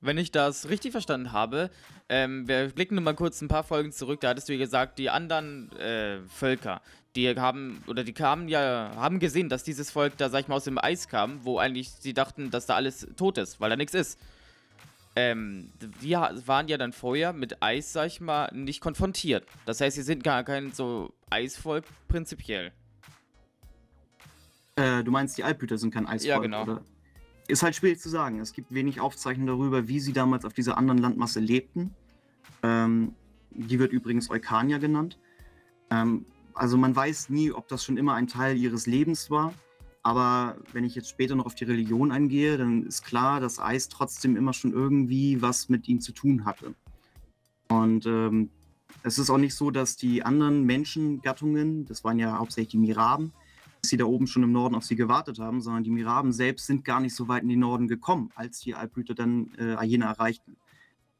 Wenn 0.00 0.18
ich 0.18 0.30
das 0.30 0.68
richtig 0.68 0.92
verstanden 0.92 1.32
habe, 1.32 1.68
ähm, 2.08 2.46
wir 2.46 2.68
blicken 2.68 2.94
nur 2.94 3.02
mal 3.02 3.14
kurz 3.14 3.40
ein 3.40 3.48
paar 3.48 3.64
Folgen 3.64 3.90
zurück, 3.90 4.20
da 4.20 4.28
hattest 4.28 4.48
du 4.48 4.52
ja 4.52 4.60
gesagt, 4.60 5.00
die 5.00 5.10
anderen 5.10 5.72
äh, 5.72 6.20
Völker, 6.28 6.80
die 7.16 7.28
haben, 7.28 7.82
oder 7.88 8.04
die 8.04 8.12
kamen 8.12 8.48
ja, 8.48 8.92
haben 8.94 9.18
gesehen, 9.18 9.48
dass 9.48 9.64
dieses 9.64 9.90
Volk 9.90 10.16
da, 10.16 10.30
sag 10.30 10.42
ich 10.42 10.48
mal, 10.48 10.56
aus 10.56 10.64
dem 10.64 10.78
Eis 10.78 11.08
kam, 11.08 11.44
wo 11.44 11.58
eigentlich 11.58 11.90
sie 11.90 12.14
dachten, 12.14 12.52
dass 12.52 12.66
da 12.66 12.76
alles 12.76 13.08
tot 13.16 13.36
ist, 13.38 13.60
weil 13.60 13.70
da 13.70 13.76
nichts 13.76 13.94
ist 13.94 14.16
ähm, 15.14 15.70
die 16.02 16.12
waren 16.12 16.68
ja 16.68 16.78
dann 16.78 16.92
vorher 16.92 17.32
mit 17.32 17.62
Eis, 17.62 17.92
sag 17.92 18.06
ich 18.06 18.20
mal, 18.20 18.50
nicht 18.54 18.80
konfrontiert. 18.80 19.46
Das 19.66 19.80
heißt, 19.80 19.96
sie 19.96 20.02
sind 20.02 20.24
gar 20.24 20.42
kein 20.44 20.72
so 20.72 21.12
Eisvolk 21.30 21.84
prinzipiell. 22.08 22.72
Äh, 24.76 25.04
du 25.04 25.10
meinst, 25.10 25.36
die 25.36 25.44
Alphüter 25.44 25.76
sind 25.76 25.92
kein 25.92 26.06
Eisvolk? 26.06 26.24
Ja, 26.24 26.38
genau. 26.38 26.62
Oder? 26.62 26.82
Ist 27.48 27.62
halt 27.62 27.76
schwierig 27.76 28.00
zu 28.00 28.08
sagen. 28.08 28.40
Es 28.40 28.52
gibt 28.54 28.72
wenig 28.72 29.00
Aufzeichnungen 29.00 29.48
darüber, 29.48 29.86
wie 29.88 30.00
sie 30.00 30.12
damals 30.14 30.44
auf 30.44 30.54
dieser 30.54 30.78
anderen 30.78 30.98
Landmasse 30.98 31.40
lebten. 31.40 31.94
Ähm, 32.62 33.14
die 33.50 33.78
wird 33.78 33.92
übrigens 33.92 34.30
Eukania 34.30 34.78
genannt. 34.78 35.18
Ähm, 35.90 36.24
also 36.54 36.78
man 36.78 36.96
weiß 36.96 37.28
nie, 37.28 37.52
ob 37.52 37.68
das 37.68 37.84
schon 37.84 37.98
immer 37.98 38.14
ein 38.14 38.28
Teil 38.28 38.56
ihres 38.56 38.86
Lebens 38.86 39.30
war 39.30 39.52
aber 40.02 40.56
wenn 40.72 40.84
ich 40.84 40.94
jetzt 40.94 41.08
später 41.08 41.36
noch 41.36 41.46
auf 41.46 41.54
die 41.54 41.64
Religion 41.64 42.10
eingehe, 42.10 42.58
dann 42.58 42.84
ist 42.86 43.04
klar, 43.04 43.40
dass 43.40 43.60
Eis 43.60 43.88
trotzdem 43.88 44.36
immer 44.36 44.52
schon 44.52 44.72
irgendwie 44.72 45.40
was 45.40 45.68
mit 45.68 45.88
ihm 45.88 46.00
zu 46.00 46.12
tun 46.12 46.44
hatte. 46.44 46.74
Und 47.68 48.06
ähm, 48.06 48.50
es 49.04 49.18
ist 49.18 49.30
auch 49.30 49.38
nicht 49.38 49.54
so, 49.54 49.70
dass 49.70 49.96
die 49.96 50.24
anderen 50.24 50.64
Menschengattungen, 50.64 51.86
das 51.86 52.02
waren 52.04 52.18
ja 52.18 52.38
hauptsächlich 52.38 52.72
die 52.72 52.78
Miraben, 52.78 53.32
dass 53.80 53.90
sie 53.90 53.96
da 53.96 54.04
oben 54.04 54.26
schon 54.26 54.42
im 54.42 54.52
Norden 54.52 54.74
auf 54.74 54.84
sie 54.84 54.96
gewartet 54.96 55.38
haben, 55.38 55.60
sondern 55.60 55.84
die 55.84 55.90
Miraben 55.90 56.32
selbst 56.32 56.66
sind 56.66 56.84
gar 56.84 57.00
nicht 57.00 57.14
so 57.14 57.28
weit 57.28 57.42
in 57.42 57.48
den 57.48 57.60
Norden 57.60 57.88
gekommen, 57.88 58.30
als 58.34 58.60
die 58.60 58.74
Altblüter 58.74 59.14
dann 59.14 59.52
äh, 59.58 59.74
Ayena 59.74 60.06
erreichten. 60.06 60.56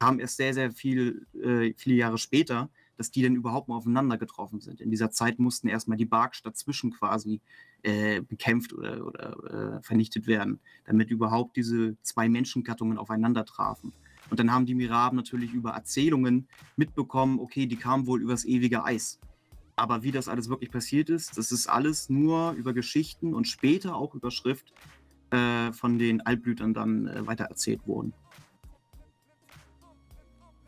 Haben 0.01 0.19
erst 0.19 0.37
sehr, 0.37 0.53
sehr 0.53 0.71
viel, 0.71 1.25
äh, 1.41 1.73
viele 1.77 1.95
Jahre 1.95 2.17
später 2.17 2.69
dass 2.97 3.11
die 3.11 3.23
dann 3.23 3.35
überhaupt 3.35 3.67
mal 3.67 3.75
aufeinander 3.75 4.17
getroffen 4.17 4.61
sind. 4.61 4.81
In 4.81 4.91
dieser 4.91 5.11
Zeit 5.11 5.39
mussten 5.39 5.67
erstmal 5.67 5.97
die 5.97 6.05
Barks 6.05 6.41
dazwischen 6.41 6.91
quasi 6.91 7.41
äh, 7.83 8.21
bekämpft 8.21 8.73
oder, 8.73 9.05
oder 9.05 9.77
äh, 9.79 9.83
vernichtet 9.83 10.25
werden, 10.27 10.59
damit 10.85 11.11
überhaupt 11.11 11.57
diese 11.57 11.95
zwei 12.01 12.29
Menschengattungen 12.29 12.97
aufeinander 12.97 13.45
trafen. 13.45 13.93
Und 14.29 14.39
dann 14.39 14.51
haben 14.51 14.65
die 14.65 14.75
Miraben 14.75 15.17
natürlich 15.17 15.53
über 15.53 15.71
Erzählungen 15.71 16.47
mitbekommen, 16.75 17.39
okay, 17.39 17.65
die 17.65 17.75
kamen 17.75 18.07
wohl 18.07 18.21
übers 18.21 18.45
ewige 18.45 18.83
Eis. 18.83 19.19
Aber 19.75 20.03
wie 20.03 20.11
das 20.11 20.27
alles 20.27 20.49
wirklich 20.49 20.71
passiert 20.71 21.09
ist, 21.09 21.37
das 21.37 21.51
ist 21.51 21.67
alles 21.67 22.09
nur 22.09 22.51
über 22.53 22.73
Geschichten 22.73 23.33
und 23.33 23.47
später 23.47 23.95
auch 23.95 24.15
über 24.15 24.31
Schrift 24.31 24.73
äh, 25.31 25.71
von 25.73 25.97
den 25.97 26.21
Altblütern 26.21 26.73
dann 26.73 27.07
äh, 27.07 27.27
weitererzählt 27.27 27.85
worden. 27.87 28.13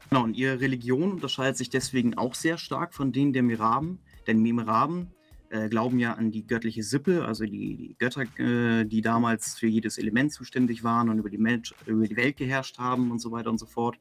Genau, 0.10 0.24
und 0.24 0.36
ihre 0.36 0.60
Religion 0.60 1.12
unterscheidet 1.12 1.58
sich 1.58 1.70
deswegen 1.70 2.16
auch 2.16 2.36
sehr 2.36 2.58
stark 2.58 2.94
von 2.94 3.12
denen 3.12 3.34
der 3.34 3.44
Miraben. 3.44 4.00
Denn 4.28 4.42
Miraben 4.42 5.12
äh, 5.50 5.70
glauben 5.70 6.00
ja 6.00 6.14
an 6.14 6.32
die 6.32 6.46
göttliche 6.46 6.84
Sippe, 6.84 7.26
also 7.26 7.46
die, 7.46 7.78
die 7.78 7.96
Götter, 7.98 8.24
äh, 8.40 8.86
die 8.86 9.02
damals 9.02 9.56
für 9.56 9.68
jedes 9.68 9.98
Element 9.98 10.34
zuständig 10.34 10.84
waren 10.84 11.10
und 11.10 11.20
über 11.20 11.30
die, 11.30 11.38
Mensch, 11.38 11.74
über 11.86 12.08
die 12.08 12.16
Welt 12.16 12.38
geherrscht 12.38 12.78
haben 12.78 13.12
und 13.12 13.20
so 13.20 13.32
weiter 13.32 13.50
und 13.50 13.60
so 13.60 13.66
fort. 13.66 13.98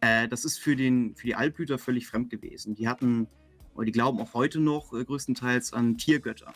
Äh, 0.00 0.28
das 0.28 0.44
ist 0.44 0.58
für, 0.58 0.76
den, 0.76 1.14
für 1.14 1.26
die 1.26 1.34
Altblüter 1.34 1.78
völlig 1.78 2.06
fremd 2.06 2.30
gewesen. 2.30 2.74
Die 2.74 2.88
hatten, 2.88 3.26
oder 3.74 3.84
die 3.84 3.92
glauben 3.92 4.20
auch 4.20 4.34
heute 4.34 4.60
noch 4.60 4.92
äh, 4.92 5.04
größtenteils 5.04 5.72
an 5.72 5.98
Tiergötter. 5.98 6.52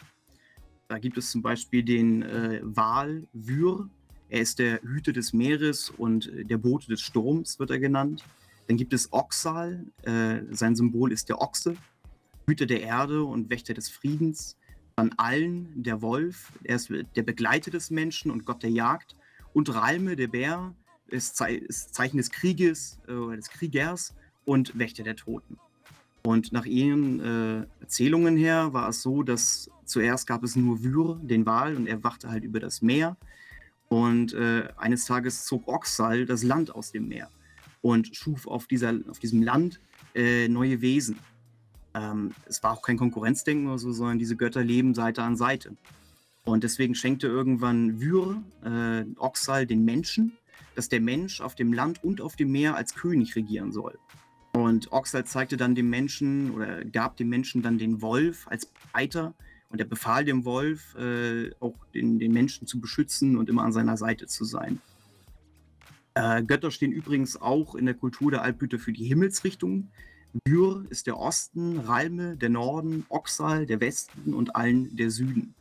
Da 0.89 0.99
gibt 0.99 1.19
es 1.19 1.31
zum 1.31 1.43
Beispiel 1.43 1.83
den 1.83 2.23
äh, 2.23 2.61
Wal 2.63 3.27
Wyr, 3.33 3.89
Er 4.29 4.41
ist 4.41 4.59
der 4.59 4.81
Hüter 4.83 5.13
des 5.13 5.33
Meeres 5.33 5.91
und 5.91 6.31
der 6.35 6.59
Bote 6.59 6.89
des 6.89 7.01
Sturms, 7.01 7.59
wird 7.59 7.71
er 7.71 7.79
genannt. 7.79 8.25
Dann 8.69 8.77
gibt 8.77 8.93
es 8.93 9.13
Oxal, 9.13 9.87
äh, 10.03 10.41
sein 10.51 10.75
Symbol 10.75 11.13
ist 11.13 11.29
der 11.29 11.41
Ochse, 11.41 11.77
Hüter 12.47 12.67
der 12.67 12.83
Erde 12.83 13.25
und 13.25 13.51
Wächter 13.51 13.75
des 13.75 13.89
Friedens. 13.89 14.57
Dann 14.97 15.13
Allen, 15.17 15.83
der 15.83 16.03
Wolf, 16.03 16.53
er 16.63 16.77
ist 16.77 16.89
der 16.91 17.23
Begleiter 17.23 17.71
des 17.71 17.91
Menschen 17.91 18.31
und 18.31 18.45
Gott 18.45 18.63
der 18.63 18.71
Jagd. 18.71 19.17
Und 19.53 19.75
Ralme, 19.75 20.17
der 20.17 20.29
Bär, 20.29 20.75
ist, 21.09 21.37
Ze 21.37 21.49
ist 21.49 21.95
Zeichen 21.95 22.17
des 22.17 22.31
Krieges, 22.31 22.99
äh, 23.09 23.37
des 23.37 23.49
Kriegers 23.51 24.15
und 24.45 24.79
Wächter 24.79 25.03
der 25.03 25.17
Toten. 25.17 25.59
Und 26.23 26.53
nach 26.53 26.65
ihren 26.65 27.21
äh, 27.21 27.67
Erzählungen 27.81 28.37
her 28.37 28.73
war 28.73 28.89
es 28.89 29.03
so, 29.03 29.23
dass 29.23 29.71
zuerst 29.85 30.27
gab 30.27 30.43
es 30.43 30.57
nur 30.57 30.83
Wyr, 30.83 31.21
den 31.23 31.45
Wal, 31.45 31.77
und 31.77 31.87
er 31.87 32.03
wachte 32.03 32.31
halt 32.31 32.45
über 32.45 32.61
das 32.61 32.81
Meer. 32.81 33.17
Und 33.89 34.33
äh, 34.33 34.69
eines 34.77 35.05
Tages 35.05 35.45
zog 35.45 35.69
Oxal 35.69 36.25
das 36.25 36.43
Land 36.43 36.75
aus 36.75 36.93
dem 36.93 37.09
Meer 37.09 37.29
und 37.83 38.17
schuf 38.17 38.47
auf, 38.47 38.67
dieser, 38.67 38.95
auf 39.11 39.19
diesem 39.19 39.43
Land 39.43 39.81
äh, 40.15 40.49
neue 40.49 40.81
Wesen. 40.81 41.19
Ähm, 41.95 42.33
es 42.47 42.63
war 42.63 42.73
auch 42.73 42.83
kein 42.83 42.97
Konkurrenzdenken 42.97 43.69
oder 43.69 43.79
so, 43.79 43.93
sondern 43.93 44.19
diese 44.19 44.37
Götter 44.37 44.63
leben 44.63 44.95
Seite 44.95 45.23
an 45.23 45.37
Seite. 45.37 45.77
Und 46.45 46.65
deswegen 46.65 46.95
schenkte 46.95 47.27
irgendwann 47.27 48.01
Wyr 48.01 48.43
äh, 48.65 49.05
Oxal 49.19 49.67
den 49.67 49.85
Menschen, 49.85 50.33
dass 50.75 50.89
der 50.89 51.01
Mensch 51.01 51.41
auf 51.41 51.55
dem 51.55 51.73
Land 51.73 52.03
und 52.05 52.21
auf 52.21 52.37
dem 52.37 52.53
Meer 52.53 52.77
als 52.77 52.95
König 52.95 53.37
regieren 53.37 53.73
soll. 53.73 53.99
Und 54.53 54.93
Oxal 54.93 55.25
zeigte 55.25 55.57
dann 55.57 55.75
dem 55.75 55.91
Menschen 55.91 56.53
oder 56.53 56.85
gab 56.85 57.17
dem 57.17 57.29
Menschen 57.29 57.63
dann 57.63 57.79
den 57.79 58.03
Wolf 58.03 58.47
als 58.49 58.71
Reiter 58.93 59.35
und 59.71 59.81
er 59.81 59.87
befahl 59.87 60.25
dem 60.25 60.45
Wolf, 60.45 60.95
äh, 60.95 61.51
auch 61.59 61.75
den, 61.95 62.19
den 62.19 62.33
Menschen 62.33 62.67
zu 62.67 62.81
beschützen 62.81 63.37
und 63.37 63.49
immer 63.49 63.65
an 63.65 63.73
seiner 63.73 63.97
Seite 63.97 64.27
zu 64.27 64.45
sein. 64.45 64.81
Äh, 66.15 66.45
Götter 66.45 66.71
stehen 66.71 66.93
übrigens 66.93 67.41
auch 67.41 67.75
in 67.75 67.87
der 67.87 67.95
Kultur 67.95 68.31
der 68.31 68.43
Altblüter 68.43 68.79
für 68.79 68.93
die 68.93 69.05
Himmelsrichtung. 69.05 69.91
Byr 70.43 70.85
ist 70.91 71.07
der 71.07 71.19
Osten, 71.19 71.79
Ralme 71.81 72.37
der 72.37 72.49
Norden, 72.49 73.07
Oxal 73.09 73.67
der 73.67 73.81
Westen 73.81 74.35
und 74.35 74.57
Allen 74.57 74.95
der 74.97 75.11
Süden. 75.11 75.55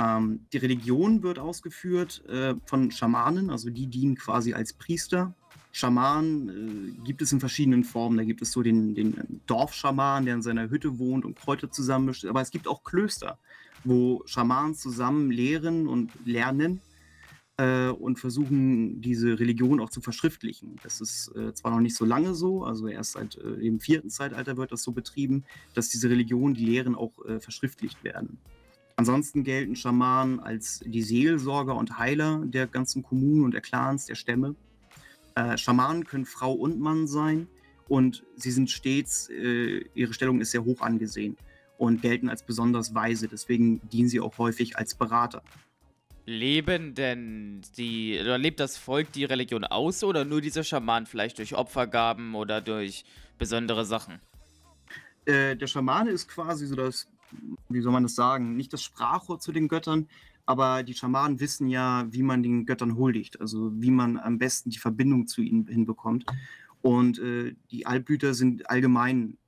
Ähm, 0.00 0.46
die 0.52 0.58
Religion 0.58 1.22
wird 1.22 1.38
ausgeführt 1.38 2.24
äh, 2.26 2.54
von 2.64 2.90
Schamanen, 2.90 3.50
also 3.50 3.68
die 3.68 3.86
dienen 3.86 4.16
quasi 4.16 4.54
als 4.54 4.72
Priester 4.72 5.34
Schamanen 5.72 6.98
äh, 7.00 7.04
gibt 7.04 7.22
es 7.22 7.32
in 7.32 7.40
verschiedenen 7.40 7.82
Formen. 7.82 8.18
Da 8.18 8.24
gibt 8.24 8.42
es 8.42 8.52
so 8.52 8.62
den, 8.62 8.94
den 8.94 9.40
Dorfschaman, 9.46 10.26
der 10.26 10.34
in 10.34 10.42
seiner 10.42 10.68
Hütte 10.68 10.98
wohnt 10.98 11.24
und 11.24 11.34
Kräuter 11.36 11.70
zusammenmischt. 11.70 12.26
Aber 12.26 12.42
es 12.42 12.50
gibt 12.50 12.68
auch 12.68 12.84
Klöster, 12.84 13.38
wo 13.82 14.22
Schamanen 14.26 14.74
zusammen 14.74 15.30
lehren 15.30 15.88
und 15.88 16.12
lernen 16.24 16.80
äh, 17.62 17.90
und 17.90 18.18
versuchen, 18.18 19.00
diese 19.00 19.38
Religion 19.38 19.80
auch 19.80 19.90
zu 19.90 20.00
verschriftlichen. 20.00 20.76
Das 20.82 21.00
ist 21.00 21.28
äh, 21.36 21.54
zwar 21.54 21.70
noch 21.70 21.80
nicht 21.80 21.94
so 21.94 22.04
lange 22.04 22.34
so, 22.34 22.64
also 22.64 22.88
erst 22.88 23.12
seit 23.12 23.36
äh, 23.36 23.58
dem 23.58 23.78
vierten 23.78 24.10
Zeitalter 24.10 24.56
wird 24.56 24.72
das 24.72 24.82
so 24.82 24.90
betrieben, 24.90 25.44
dass 25.74 25.88
diese 25.88 26.10
Religion, 26.10 26.54
die 26.54 26.64
Lehren 26.64 26.96
auch 26.96 27.24
äh, 27.24 27.38
verschriftlicht 27.38 28.02
werden. 28.02 28.38
Ansonsten 28.96 29.44
gelten 29.44 29.76
Schamanen 29.76 30.40
als 30.40 30.80
die 30.84 31.02
Seelsorger 31.02 31.76
und 31.76 31.98
Heiler 31.98 32.42
der 32.44 32.66
ganzen 32.66 33.02
Kommunen 33.02 33.44
und 33.44 33.52
der 33.52 33.60
Clans, 33.60 34.06
der 34.06 34.16
Stämme. 34.16 34.56
Äh, 35.36 35.56
Schamanen 35.56 36.04
können 36.04 36.26
Frau 36.26 36.52
und 36.52 36.80
Mann 36.80 37.06
sein 37.06 37.46
und 37.88 38.24
sie 38.36 38.50
sind 38.50 38.70
stets, 38.70 39.28
äh, 39.30 39.84
ihre 39.94 40.14
Stellung 40.14 40.40
ist 40.40 40.50
sehr 40.50 40.64
hoch 40.64 40.80
angesehen 40.80 41.36
und 41.78 42.02
gelten 42.02 42.28
als 42.28 42.42
besonders 42.42 42.92
weise. 42.92 43.28
Deswegen 43.28 43.80
dienen 43.88 44.08
sie 44.08 44.20
auch 44.20 44.38
häufig 44.38 44.76
als 44.76 44.94
Berater. 44.94 45.42
Leben 46.24 46.94
denn 46.94 47.62
die, 47.76 48.18
oder 48.20 48.38
lebt 48.38 48.60
das 48.60 48.76
Volk 48.76 49.12
die 49.12 49.24
Religion 49.24 49.64
aus 49.64 50.04
oder 50.04 50.24
nur 50.24 50.40
diese 50.40 50.62
Schamanen 50.62 51.06
vielleicht 51.06 51.38
durch 51.38 51.54
Opfergaben 51.54 52.34
oder 52.34 52.60
durch 52.60 53.04
besondere 53.38 53.84
Sachen? 53.84 54.20
Äh, 55.24 55.56
der 55.56 55.66
Schamane 55.66 56.10
ist 56.10 56.28
quasi 56.28 56.66
so 56.66 56.76
das, 56.76 57.08
wie 57.68 57.80
soll 57.80 57.92
man 57.92 58.04
das 58.04 58.14
sagen, 58.14 58.56
nicht 58.56 58.72
das 58.72 58.82
Sprachrohr 58.82 59.40
zu 59.40 59.52
den 59.52 59.68
Göttern, 59.68 60.08
aber 60.46 60.82
die 60.82 60.94
Schamanen 60.94 61.40
wissen 61.40 61.68
ja, 61.68 62.06
wie 62.10 62.22
man 62.22 62.42
den 62.42 62.66
Göttern 62.66 62.96
huldigt, 62.96 63.40
also 63.40 63.70
wie 63.74 63.90
man 63.90 64.18
am 64.18 64.38
besten 64.38 64.70
die 64.70 64.78
Verbindung 64.78 65.26
zu 65.26 65.40
ihnen 65.40 65.66
hinbekommt. 65.66 66.24
Und 66.82 67.18
äh, 67.20 67.54
die 67.70 67.86
Altblüter 67.86 68.34
sind 68.34 68.68
allgemein 68.68 69.38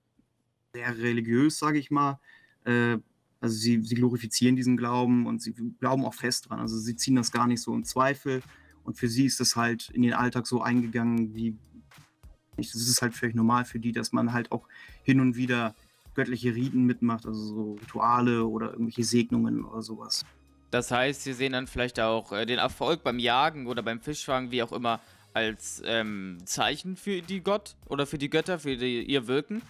sehr 0.72 0.96
religiös, 0.98 1.58
sage 1.58 1.78
ich 1.78 1.90
mal. 1.90 2.20
Äh, 2.64 2.98
also 3.44 3.58
sie, 3.58 3.82
sie 3.82 3.94
glorifizieren 3.94 4.56
diesen 4.56 4.78
Glauben 4.78 5.26
und 5.26 5.42
sie 5.42 5.52
glauben 5.78 6.06
auch 6.06 6.14
fest 6.14 6.48
dran. 6.48 6.60
Also 6.60 6.78
sie 6.78 6.96
ziehen 6.96 7.14
das 7.14 7.30
gar 7.30 7.46
nicht 7.46 7.60
so 7.60 7.74
in 7.74 7.84
Zweifel. 7.84 8.40
Und 8.84 8.96
für 8.96 9.06
sie 9.06 9.26
ist 9.26 9.38
es 9.38 9.54
halt 9.54 9.90
in 9.90 10.00
den 10.00 10.14
Alltag 10.14 10.46
so 10.46 10.62
eingegangen, 10.62 11.34
wie 11.34 11.54
das 12.56 12.74
ist 12.74 13.02
halt 13.02 13.12
völlig 13.12 13.34
normal 13.34 13.66
für 13.66 13.78
die, 13.78 13.92
dass 13.92 14.12
man 14.12 14.32
halt 14.32 14.50
auch 14.50 14.66
hin 15.02 15.20
und 15.20 15.36
wieder 15.36 15.74
göttliche 16.14 16.54
Riten 16.54 16.84
mitmacht, 16.84 17.26
also 17.26 17.44
so 17.44 17.72
Rituale 17.74 18.46
oder 18.46 18.70
irgendwelche 18.70 19.04
Segnungen 19.04 19.62
oder 19.62 19.82
sowas. 19.82 20.24
Das 20.70 20.90
heißt, 20.90 21.24
sie 21.24 21.34
sehen 21.34 21.52
dann 21.52 21.66
vielleicht 21.66 22.00
auch 22.00 22.32
äh, 22.32 22.46
den 22.46 22.58
Erfolg 22.58 23.02
beim 23.02 23.18
Jagen 23.18 23.66
oder 23.66 23.82
beim 23.82 24.00
Fischfangen, 24.00 24.52
wie 24.52 24.62
auch 24.62 24.72
immer, 24.72 25.00
als 25.34 25.82
ähm, 25.84 26.38
Zeichen 26.46 26.96
für 26.96 27.20
die 27.20 27.42
Gott 27.42 27.76
oder 27.88 28.06
für 28.06 28.16
die 28.16 28.30
Götter, 28.30 28.58
für 28.58 28.78
die, 28.78 29.02
ihr 29.02 29.26
Wirken? 29.26 29.60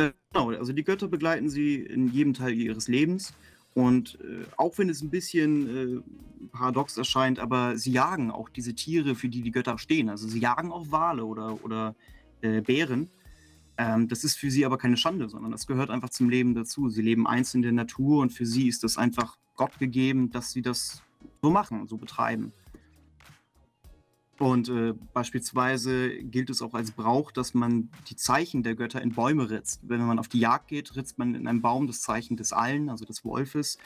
Äh, 0.00 0.12
genau, 0.32 0.50
also 0.50 0.72
die 0.72 0.84
Götter 0.84 1.08
begleiten 1.08 1.50
sie 1.50 1.76
in 1.76 2.08
jedem 2.12 2.34
Teil 2.34 2.54
ihres 2.54 2.88
Lebens. 2.88 3.34
Und 3.74 4.18
äh, 4.20 4.44
auch 4.56 4.78
wenn 4.78 4.88
es 4.88 5.02
ein 5.02 5.10
bisschen 5.10 6.02
äh, 6.02 6.48
paradox 6.52 6.96
erscheint, 6.96 7.38
aber 7.38 7.76
sie 7.76 7.92
jagen 7.92 8.30
auch 8.30 8.48
diese 8.48 8.74
Tiere, 8.74 9.14
für 9.14 9.28
die 9.28 9.42
die 9.42 9.52
Götter 9.52 9.78
stehen. 9.78 10.08
Also 10.08 10.26
sie 10.26 10.40
jagen 10.40 10.72
auch 10.72 10.90
Wale 10.90 11.24
oder, 11.24 11.62
oder 11.64 11.94
äh, 12.40 12.62
Bären. 12.62 13.10
Ähm, 13.76 14.08
das 14.08 14.24
ist 14.24 14.38
für 14.38 14.50
sie 14.50 14.64
aber 14.66 14.76
keine 14.76 14.96
Schande, 14.96 15.28
sondern 15.28 15.52
das 15.52 15.66
gehört 15.66 15.90
einfach 15.90 16.10
zum 16.10 16.28
Leben 16.28 16.54
dazu. 16.54 16.88
Sie 16.88 17.02
leben 17.02 17.26
einzeln 17.26 17.58
in 17.58 17.76
der 17.76 17.84
Natur 17.84 18.22
und 18.22 18.30
für 18.30 18.46
sie 18.46 18.68
ist 18.68 18.82
das 18.82 18.96
einfach 18.96 19.36
Gott 19.54 19.78
gegeben, 19.78 20.30
dass 20.30 20.50
sie 20.50 20.62
das 20.62 21.02
so 21.42 21.50
machen, 21.50 21.86
so 21.86 21.96
betreiben. 21.96 22.52
Und 24.40 24.70
äh, 24.70 24.94
beispielsweise 25.12 26.08
gilt 26.24 26.48
es 26.48 26.62
auch 26.62 26.72
als 26.72 26.92
Brauch, 26.92 27.30
dass 27.30 27.52
man 27.52 27.90
die 28.08 28.16
Zeichen 28.16 28.62
der 28.62 28.74
Götter 28.74 29.02
in 29.02 29.12
Bäume 29.12 29.50
ritzt. 29.50 29.80
Wenn 29.82 30.00
man 30.00 30.18
auf 30.18 30.28
die 30.28 30.40
Jagd 30.40 30.68
geht, 30.68 30.96
ritzt 30.96 31.18
man 31.18 31.34
in 31.34 31.46
einem 31.46 31.60
Baum 31.60 31.86
das 31.86 32.00
Zeichen 32.00 32.38
des 32.38 32.54
Allen, 32.54 32.88
also 32.88 33.04
des 33.04 33.22
Wolfes, 33.22 33.76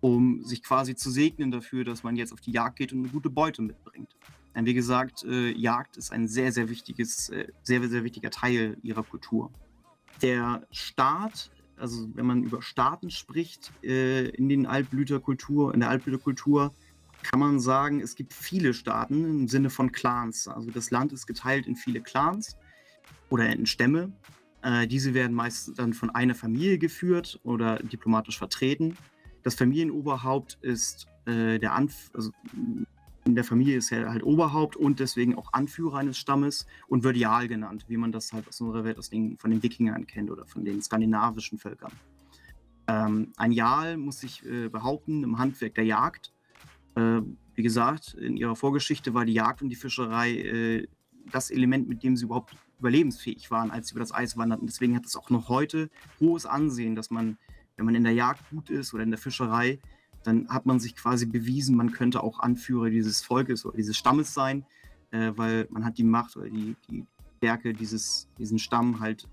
um 0.00 0.42
sich 0.42 0.64
quasi 0.64 0.96
zu 0.96 1.12
segnen 1.12 1.52
dafür, 1.52 1.84
dass 1.84 2.02
man 2.02 2.16
jetzt 2.16 2.32
auf 2.32 2.40
die 2.40 2.50
Jagd 2.50 2.80
geht 2.80 2.92
und 2.92 2.98
eine 2.98 3.08
gute 3.08 3.30
Beute 3.30 3.62
mitbringt. 3.62 4.16
Denn 4.56 4.66
wie 4.66 4.74
gesagt, 4.74 5.22
äh, 5.22 5.52
Jagd 5.52 5.96
ist 5.96 6.10
ein 6.10 6.26
sehr, 6.26 6.50
sehr 6.50 6.68
wichtiges, 6.68 7.28
äh, 7.28 7.46
sehr, 7.62 7.88
sehr 7.88 8.02
wichtiger 8.02 8.32
Teil 8.32 8.78
ihrer 8.82 9.04
Kultur. 9.04 9.52
Der 10.22 10.66
Staat 10.72 11.52
also 11.76 12.08
wenn 12.14 12.26
man 12.26 12.42
über 12.42 12.60
Staaten 12.60 13.10
spricht 13.10 13.72
äh, 13.82 14.28
in 14.28 14.50
den 14.50 14.66
Altblüterkultur, 14.66 15.72
in 15.72 15.80
der 15.80 15.88
Altblüterkultur, 15.88 16.74
kann 17.22 17.40
man 17.40 17.60
sagen, 17.60 18.00
es 18.00 18.14
gibt 18.14 18.32
viele 18.32 18.74
Staaten 18.74 19.24
im 19.24 19.48
Sinne 19.48 19.70
von 19.70 19.92
Clans. 19.92 20.48
Also 20.48 20.70
das 20.70 20.90
Land 20.90 21.12
ist 21.12 21.26
geteilt 21.26 21.66
in 21.66 21.76
viele 21.76 22.00
Clans 22.00 22.56
oder 23.28 23.48
in 23.48 23.66
Stämme. 23.66 24.12
Äh, 24.62 24.86
diese 24.86 25.14
werden 25.14 25.34
meist 25.34 25.78
dann 25.78 25.92
von 25.92 26.10
einer 26.10 26.34
Familie 26.34 26.78
geführt 26.78 27.40
oder 27.42 27.76
diplomatisch 27.76 28.38
vertreten. 28.38 28.96
Das 29.42 29.54
Familienoberhaupt 29.54 30.58
ist 30.60 31.06
äh, 31.26 31.58
der 31.58 31.72
Anf 31.72 32.10
also 32.14 32.30
in 33.24 33.34
der 33.34 33.44
Familie 33.44 33.76
ist 33.76 33.92
er 33.92 34.10
halt 34.10 34.22
Oberhaupt 34.22 34.76
und 34.76 34.98
deswegen 34.98 35.36
auch 35.36 35.52
Anführer 35.52 35.98
eines 35.98 36.16
Stammes 36.16 36.66
und 36.88 37.04
wird 37.04 37.16
Jarl 37.16 37.48
genannt, 37.48 37.84
wie 37.88 37.96
man 37.96 38.12
das 38.12 38.32
halt 38.32 38.48
aus 38.48 38.60
unserer 38.60 38.84
Welt 38.84 38.98
aus 38.98 39.10
den, 39.10 39.36
von 39.36 39.50
den 39.50 39.62
Wikingern 39.62 40.06
kennt 40.06 40.30
oder 40.30 40.46
von 40.46 40.64
den 40.64 40.80
skandinavischen 40.82 41.58
Völkern. 41.58 41.92
Ähm, 42.88 43.32
ein 43.36 43.52
Jarl 43.52 43.96
muss 43.96 44.20
sich 44.20 44.44
äh, 44.46 44.68
behaupten 44.68 45.22
im 45.22 45.38
Handwerk 45.38 45.74
der 45.74 45.84
Jagd. 45.84 46.32
Äh, 46.94 47.20
wie 47.54 47.62
gesagt, 47.62 48.14
in 48.14 48.36
ihrer 48.36 48.56
Vorgeschichte 48.56 49.14
war 49.14 49.24
die 49.24 49.34
Jagd 49.34 49.62
und 49.62 49.68
die 49.68 49.76
Fischerei 49.76 50.32
äh, 50.32 50.88
das 51.30 51.50
Element, 51.50 51.88
mit 51.88 52.02
dem 52.02 52.16
sie 52.16 52.24
überhaupt 52.24 52.56
überlebensfähig 52.78 53.50
waren, 53.50 53.70
als 53.70 53.88
sie 53.88 53.92
über 53.92 54.00
das 54.00 54.12
Eis 54.12 54.36
wanderten. 54.36 54.66
Deswegen 54.66 54.96
hat 54.96 55.04
es 55.04 55.16
auch 55.16 55.30
noch 55.30 55.48
heute 55.48 55.90
hohes 56.18 56.46
Ansehen, 56.46 56.94
dass 56.94 57.10
man, 57.10 57.36
wenn 57.76 57.84
man 57.84 57.94
in 57.94 58.04
der 58.04 58.14
Jagd 58.14 58.48
gut 58.50 58.70
ist 58.70 58.94
oder 58.94 59.02
in 59.02 59.10
der 59.10 59.18
Fischerei, 59.18 59.78
dann 60.24 60.48
hat 60.48 60.66
man 60.66 60.80
sich 60.80 60.96
quasi 60.96 61.26
bewiesen, 61.26 61.76
man 61.76 61.92
könnte 61.92 62.22
auch 62.22 62.40
Anführer 62.40 62.90
dieses 62.90 63.22
Volkes 63.22 63.64
oder 63.64 63.76
dieses 63.76 63.96
Stammes 63.96 64.34
sein, 64.34 64.64
äh, 65.10 65.32
weil 65.36 65.66
man 65.70 65.84
hat 65.84 65.98
die 65.98 66.04
Macht 66.04 66.36
oder 66.36 66.48
die, 66.48 66.76
die 66.88 67.06
Stärke, 67.38 67.72
dieses, 67.72 68.28
diesen 68.38 68.58
Stamm 68.58 69.00
halt 69.00 69.28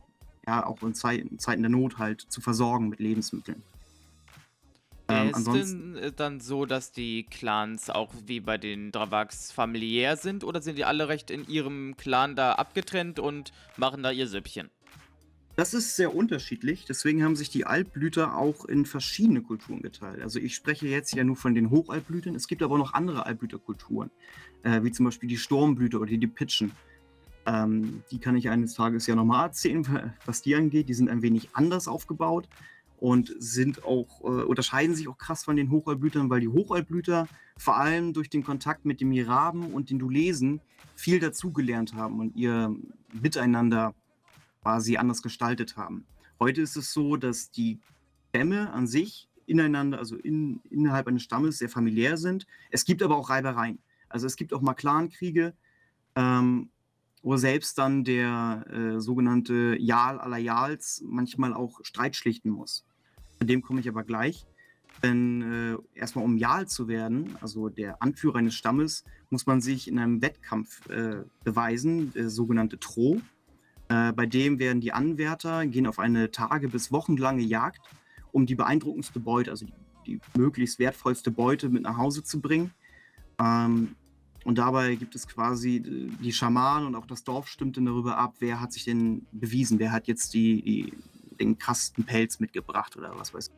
ja 0.46 0.66
auch 0.66 0.82
in, 0.84 0.94
Zeit, 0.94 1.20
in 1.20 1.40
Zeiten 1.40 1.62
der 1.62 1.70
Not 1.70 1.98
halt 1.98 2.22
zu 2.22 2.40
versorgen 2.40 2.90
mit 2.90 3.00
Lebensmitteln. 3.00 3.62
Ähm, 5.10 5.30
ist 5.30 5.48
denn 5.48 5.96
äh, 5.96 6.12
dann 6.12 6.40
so, 6.40 6.66
dass 6.66 6.92
die 6.92 7.24
Clans 7.24 7.90
auch 7.90 8.14
wie 8.26 8.40
bei 8.40 8.58
den 8.58 8.92
Dravaks 8.92 9.52
familiär 9.52 10.18
sind 10.18 10.44
oder 10.44 10.62
sind 10.62 10.78
die 10.78 10.86
alle 10.86 11.08
recht 11.08 11.32
in 11.32 11.48
ihrem 11.48 11.96
Clan 11.96 12.36
da 12.36 12.54
abgetrennt 12.54 13.20
und 13.20 13.54
machen 13.78 14.04
da 14.04 14.12
ihr 14.12 14.28
Süppchen? 14.28 14.70
Das 15.56 15.74
ist 15.74 15.96
sehr 15.96 16.14
unterschiedlich. 16.14 16.86
Deswegen 16.86 17.24
haben 17.24 17.36
sich 17.36 17.50
die 17.50 17.66
Altblüter 17.66 18.38
auch 18.38 18.66
in 18.66 18.86
verschiedene 18.86 19.42
Kulturen 19.42 19.82
geteilt. 19.82 20.22
Also 20.22 20.40
ich 20.40 20.54
spreche 20.54 20.88
jetzt 20.88 21.16
ja 21.16 21.24
nur 21.24 21.36
von 21.36 21.56
den 21.56 21.72
Hochaltblütern. 21.72 22.36
Es 22.36 22.48
gibt 22.48 22.62
aber 22.62 22.76
auch 22.76 22.80
noch 22.80 22.94
andere 22.94 23.26
Altblüterkulturen, 23.26 24.12
äh, 24.64 24.84
wie 24.84 24.92
zum 24.92 25.06
Beispiel 25.06 25.30
die 25.30 25.38
Sturmblüter 25.38 26.02
oder 26.02 26.16
die 26.16 26.28
Pitschen. 26.28 26.74
Ähm, 27.48 28.04
die 28.12 28.20
kann 28.20 28.36
ich 28.36 28.50
eines 28.50 28.76
Tages 28.76 29.08
ja 29.08 29.16
nochmal 29.16 29.46
erzählen, 29.46 30.14
was 30.26 30.42
die 30.42 30.54
angeht. 30.54 30.90
Die 30.90 30.94
sind 30.94 31.10
ein 31.10 31.22
wenig 31.22 31.50
anders 31.54 31.88
aufgebaut 31.88 32.48
und 32.98 33.34
sind 33.40 33.86
auch, 33.86 34.22
äh, 34.22 34.44
unterscheiden 34.44 34.96
sich 34.96 35.08
auch 35.08 35.18
krass 35.18 35.44
von 35.44 35.56
den 35.56 35.70
Hochaltblütern, 35.70 36.30
weil 36.30 36.42
die 36.42 36.48
Hochaltblüter 36.48 37.28
vor 37.58 37.78
allem 37.78 38.14
durch 38.14 38.30
den 38.30 38.44
Kontakt 38.44 38.86
mit 38.86 39.02
dem 39.02 39.10
Miraben 39.10 39.74
und 39.74 39.90
den 39.90 40.00
Dulesen 40.00 40.62
viel 40.96 41.20
dazugelernt 41.20 41.94
haben 41.94 42.20
und 42.20 42.36
ihr 42.36 42.76
Miteinander 43.14 43.94
quasi 44.62 44.98
anders 44.98 45.22
gestaltet 45.22 45.78
haben. 45.78 46.06
Heute 46.40 46.62
ist 46.62 46.76
es 46.76 46.92
so, 46.92 47.16
dass 47.16 47.52
die 47.52 47.80
Stämme 48.30 48.72
an 48.72 48.88
sich 48.88 49.28
ineinander, 49.46 49.98
also 49.98 50.18
in, 50.18 50.60
innerhalb 50.70 51.08
eines 51.08 51.24
Stammes 51.24 51.58
sehr 51.58 51.70
familiär 51.70 52.18
sind. 52.18 52.46
Es 52.70 52.84
gibt 52.84 53.02
aber 53.02 53.16
auch 53.16 53.30
Reibereien. 53.30 53.80
Also 54.10 54.28
es 54.28 54.36
gibt 54.36 54.54
auch 54.54 54.62
mal 54.62 54.74
Clankriege, 54.74 55.54
ähm, 56.16 56.70
wo 57.28 57.36
selbst 57.36 57.78
dann 57.78 58.06
der 58.06 58.64
äh, 58.72 59.02
sogenannte 59.02 59.76
Jarl 59.78 60.18
aller 60.18 60.38
Jarls 60.38 61.04
manchmal 61.06 61.54
auch 61.54 61.82
Streit 61.84 62.16
schlichten 62.16 62.50
muss. 62.50 62.86
Zu 63.38 63.46
dem 63.46 63.62
komme 63.62 63.82
ich 63.82 63.90
aber 63.90 64.06
gleich. 64.06 64.46
Denn 65.04 65.42
äh, 65.42 66.00
erstmal 66.00 66.24
um 66.24 66.38
Jarl 66.38 66.70
zu 66.70 66.88
werden, 66.88 67.36
also 67.42 67.68
der 67.68 68.02
Anführer 68.02 68.38
eines 68.38 68.56
Stammes, 68.56 69.04
muss 69.30 69.46
man 69.46 69.60
sich 69.60 69.90
in 69.90 70.00
einem 70.00 70.22
Wettkampf 70.22 70.88
äh, 70.88 71.26
beweisen, 71.44 72.14
der 72.14 72.30
sogenannte 72.30 72.80
Tro. 72.80 73.20
Äh, 73.90 74.14
bei 74.14 74.26
dem 74.26 74.58
werden 74.58 74.80
die 74.80 74.94
Anwärter 74.94 75.68
gehen 75.68 75.86
auf 75.86 76.00
eine 76.00 76.32
Tage- 76.32 76.70
bis 76.70 76.94
wochenlange 76.94 77.44
Jagd, 77.44 77.82
um 78.32 78.46
die 78.46 78.56
beeindruckendste 78.56 79.20
Beute, 79.20 79.52
also 79.52 79.66
die, 79.66 79.74
die 80.06 80.20
möglichst 80.38 80.80
wertvollste 80.80 81.30
Beute 81.30 81.68
mit 81.68 81.84
nach 81.84 81.98
Hause 81.98 82.24
zu 82.24 82.40
bringen. 82.40 82.72
Ähm, 83.38 83.98
und 84.48 84.60
dabei 84.60 84.96
gibt 84.96 85.14
es 85.14 85.28
quasi 85.28 85.84
die 85.84 86.32
Schamanen 86.32 86.88
und 86.88 86.96
auch 86.96 87.06
das 87.06 87.26
Dorf 87.26 87.50
stimmt 87.50 87.76
dann 87.76 87.84
darüber 87.84 88.18
ab, 88.18 88.36
wer 88.40 88.62
hat 88.62 88.72
sich 88.72 88.86
denn 88.86 89.28
bewiesen, 89.34 89.78
wer 89.78 89.92
hat 89.92 90.08
jetzt 90.08 90.34
die, 90.34 90.62
die, 90.62 90.94
den 91.38 91.58
krassen 91.58 92.06
Pelz 92.06 92.40
mitgebracht 92.40 92.96
oder 92.96 93.12
was 93.20 93.34
weiß 93.34 93.50
ich. 93.50 93.54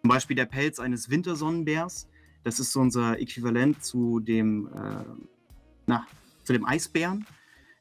Zum 0.00 0.08
Beispiel 0.08 0.34
der 0.34 0.46
Pelz 0.46 0.80
eines 0.80 1.10
Wintersonnenbärs. 1.10 2.08
Das 2.44 2.60
ist 2.60 2.72
so 2.72 2.80
unser 2.80 3.20
Äquivalent 3.20 3.84
zu 3.84 4.20
dem, 4.20 4.68
äh, 4.68 5.04
na, 5.86 6.06
zu 6.44 6.54
dem 6.54 6.64
Eisbären. 6.64 7.26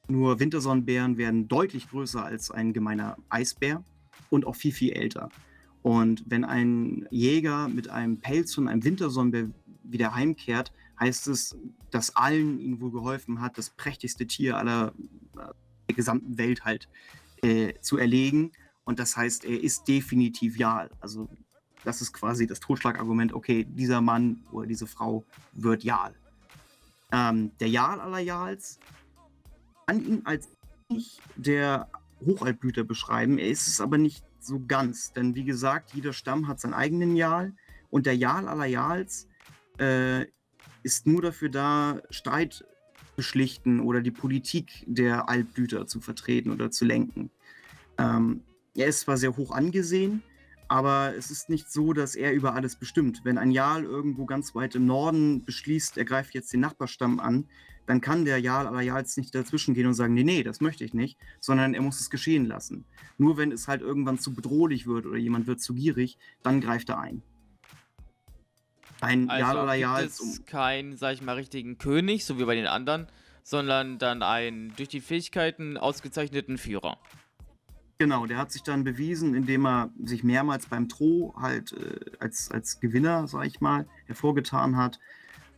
Nur 0.10 0.42
Wintersonnenbären 0.42 1.18
werden 1.18 1.48
deutlich 1.48 1.90
größer 1.90 2.22
als 2.22 2.52
ein 2.52 2.74
gemeiner 2.74 3.16
Eisbär 3.30 3.82
und 4.30 4.46
auch 4.46 4.58
viel, 4.58 4.74
viel 4.74 4.92
älter. 4.92 5.30
Und 5.84 6.26
wenn 6.28 6.44
ein 6.44 7.08
Jäger 7.12 7.70
mit 7.70 7.88
einem 7.88 8.20
Pelz 8.20 8.54
von 8.54 8.68
einem 8.68 8.84
Wintersonnenbär 8.84 9.52
wieder 9.84 10.14
heimkehrt, 10.14 10.74
heißt 11.02 11.28
es, 11.28 11.58
dass 11.90 12.16
allen 12.16 12.60
ihm 12.60 12.80
wohl 12.80 12.92
geholfen 12.92 13.42
hat, 13.42 13.58
das 13.58 13.72
prächtigste 13.72 14.28
Tier 14.28 14.58
aller 14.58 14.94
äh, 15.36 15.54
der 15.90 15.96
gesamten 15.96 16.38
Welt 16.38 16.64
halt 16.64 16.88
äh, 17.42 17.74
zu 17.82 17.98
erlegen. 17.98 18.52
Und 18.84 19.00
das 19.00 19.18
heißt, 19.18 19.44
er 19.46 19.62
ist 19.62 19.88
definitiv 19.88 20.58
ja. 20.58 20.88
Also 21.00 21.28
das 21.84 22.02
ist 22.02 22.14
quasi 22.14 22.46
das 22.46 22.60
Totschlagargument, 22.60 23.34
okay, 23.34 23.66
dieser 23.68 24.00
Mann 24.00 24.44
oder 24.52 24.68
diese 24.68 24.86
Frau 24.86 25.26
wird 25.54 25.84
Jarl. 25.84 26.14
Ähm, 27.12 27.52
der 27.60 27.70
Jarl 27.70 28.00
aller 28.00 28.20
Jarls 28.20 28.80
kann 29.88 30.06
ihn 30.06 30.22
als 30.26 30.50
nicht 30.90 31.20
der 31.36 31.90
Hochaltblüter 32.24 32.84
beschreiben. 32.84 33.40
Er 33.40 33.50
ist 33.50 33.68
es 33.68 33.82
aber 33.82 33.98
nicht 33.98 34.24
so 34.40 34.62
ganz, 34.66 35.14
denn 35.14 35.34
wie 35.34 35.44
gesagt, 35.44 35.94
jeder 35.94 36.14
Stamm 36.14 36.48
hat 36.48 36.60
seinen 36.60 36.76
eigenen 36.76 37.16
Jarl 37.16 37.54
und 37.90 38.06
der 38.06 38.16
Jarl 38.16 38.48
aller 38.48 38.66
Jarls 38.66 39.28
äh, 39.80 40.26
ist 40.84 41.08
nur 41.08 41.22
dafür 41.22 41.50
da, 41.50 42.02
Streit 42.10 42.66
zu 43.16 43.22
schlichten 43.22 43.80
oder 43.80 44.02
die 44.02 44.12
Politik 44.12 44.84
der 44.88 45.30
Altblüter 45.30 45.88
zu 45.88 46.00
vertreten 46.00 46.52
oder 46.52 46.72
zu 46.72 46.86
lenken. 46.86 47.30
Ähm, 47.98 48.42
er 48.76 48.88
ist 48.88 49.02
zwar 49.02 49.18
sehr 49.18 49.36
hoch 49.36 49.52
angesehen, 49.52 50.24
aber 50.68 51.14
es 51.18 51.30
ist 51.32 51.50
nicht 51.50 51.70
so, 51.70 51.92
dass 51.92 52.16
er 52.16 52.34
über 52.34 52.56
alles 52.56 52.78
bestimmt. 52.78 53.22
Wenn 53.24 53.38
ein 53.38 53.52
Jarl 53.52 53.84
irgendwo 53.84 54.26
ganz 54.26 54.56
weit 54.56 54.76
im 54.76 54.86
Norden 54.86 55.44
beschließt, 55.44 55.98
er 55.98 56.06
greift 56.06 56.34
jetzt 56.34 56.54
den 56.54 56.62
Nachbarstamm 56.62 57.20
an, 57.20 57.46
dann 57.86 58.00
kann 58.00 58.24
der 58.24 58.38
Jarl 58.38 58.68
aller 58.68 58.82
Jarls 58.82 59.18
nicht 59.18 59.36
dazwischen 59.36 59.74
gehen 59.74 59.88
und 59.88 59.96
sagen, 59.96 60.14
nee, 60.14 60.24
nee, 60.24 60.44
das 60.44 60.62
möchte 60.62 60.86
ich 60.86 60.94
nicht, 60.94 61.18
sondern 61.42 61.74
er 61.74 61.82
muss 61.82 62.00
es 62.00 62.10
geschehen 62.10 62.46
lassen. 62.46 62.86
Nur 63.18 63.36
wenn 63.36 63.52
es 63.52 63.68
halt 63.68 63.82
irgendwann 63.82 64.18
zu 64.18 64.34
bedrohlich 64.34 64.88
wird 64.88 65.06
oder 65.06 65.18
jemand 65.18 65.48
wird 65.48 65.60
zu 65.60 65.74
gierig, 65.74 66.18
dann 66.42 66.62
greift 66.62 66.88
er 66.90 67.00
ein. 67.00 67.22
Ein 69.00 69.30
also 69.30 69.44
Jarl 69.44 69.58
aller 69.58 69.74
Jarls. 69.76 70.20
Um 70.20 70.46
keinen, 70.46 70.98
sag 70.98 71.14
ich 71.14 71.22
mal, 71.22 71.36
richtigen 71.36 71.78
König, 71.78 72.26
so 72.26 72.38
wie 72.38 72.46
bei 72.46 72.56
den 72.56 72.68
anderen, 72.68 73.08
sondern 73.44 73.98
dann 73.98 74.24
einen 74.24 74.76
durch 74.76 74.90
die 74.90 75.02
Fähigkeiten 75.02 75.78
ausgezeichneten 75.78 76.58
Führer. 76.58 76.98
Genau, 77.98 78.26
der 78.26 78.38
hat 78.40 78.52
sich 78.52 78.64
dann 78.64 78.84
bewiesen, 78.84 79.36
indem 79.36 79.66
er 79.66 79.92
sich 80.04 80.24
mehrmals 80.24 80.66
beim 80.66 80.90
Tro 80.90 81.36
halt 81.40 81.74
äh, 81.74 82.00
als, 82.20 82.50
als 82.50 82.80
Gewinner, 82.80 83.28
sag 83.28 83.46
ich 83.46 83.62
mal, 83.62 83.88
hervorgetan 84.08 84.76
hat. 84.76 85.00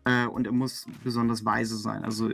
Äh, 0.04 0.26
und 0.26 0.46
er 0.46 0.52
muss 0.52 0.86
besonders 1.04 1.46
weise 1.46 1.78
sein. 1.78 2.04
Also 2.04 2.30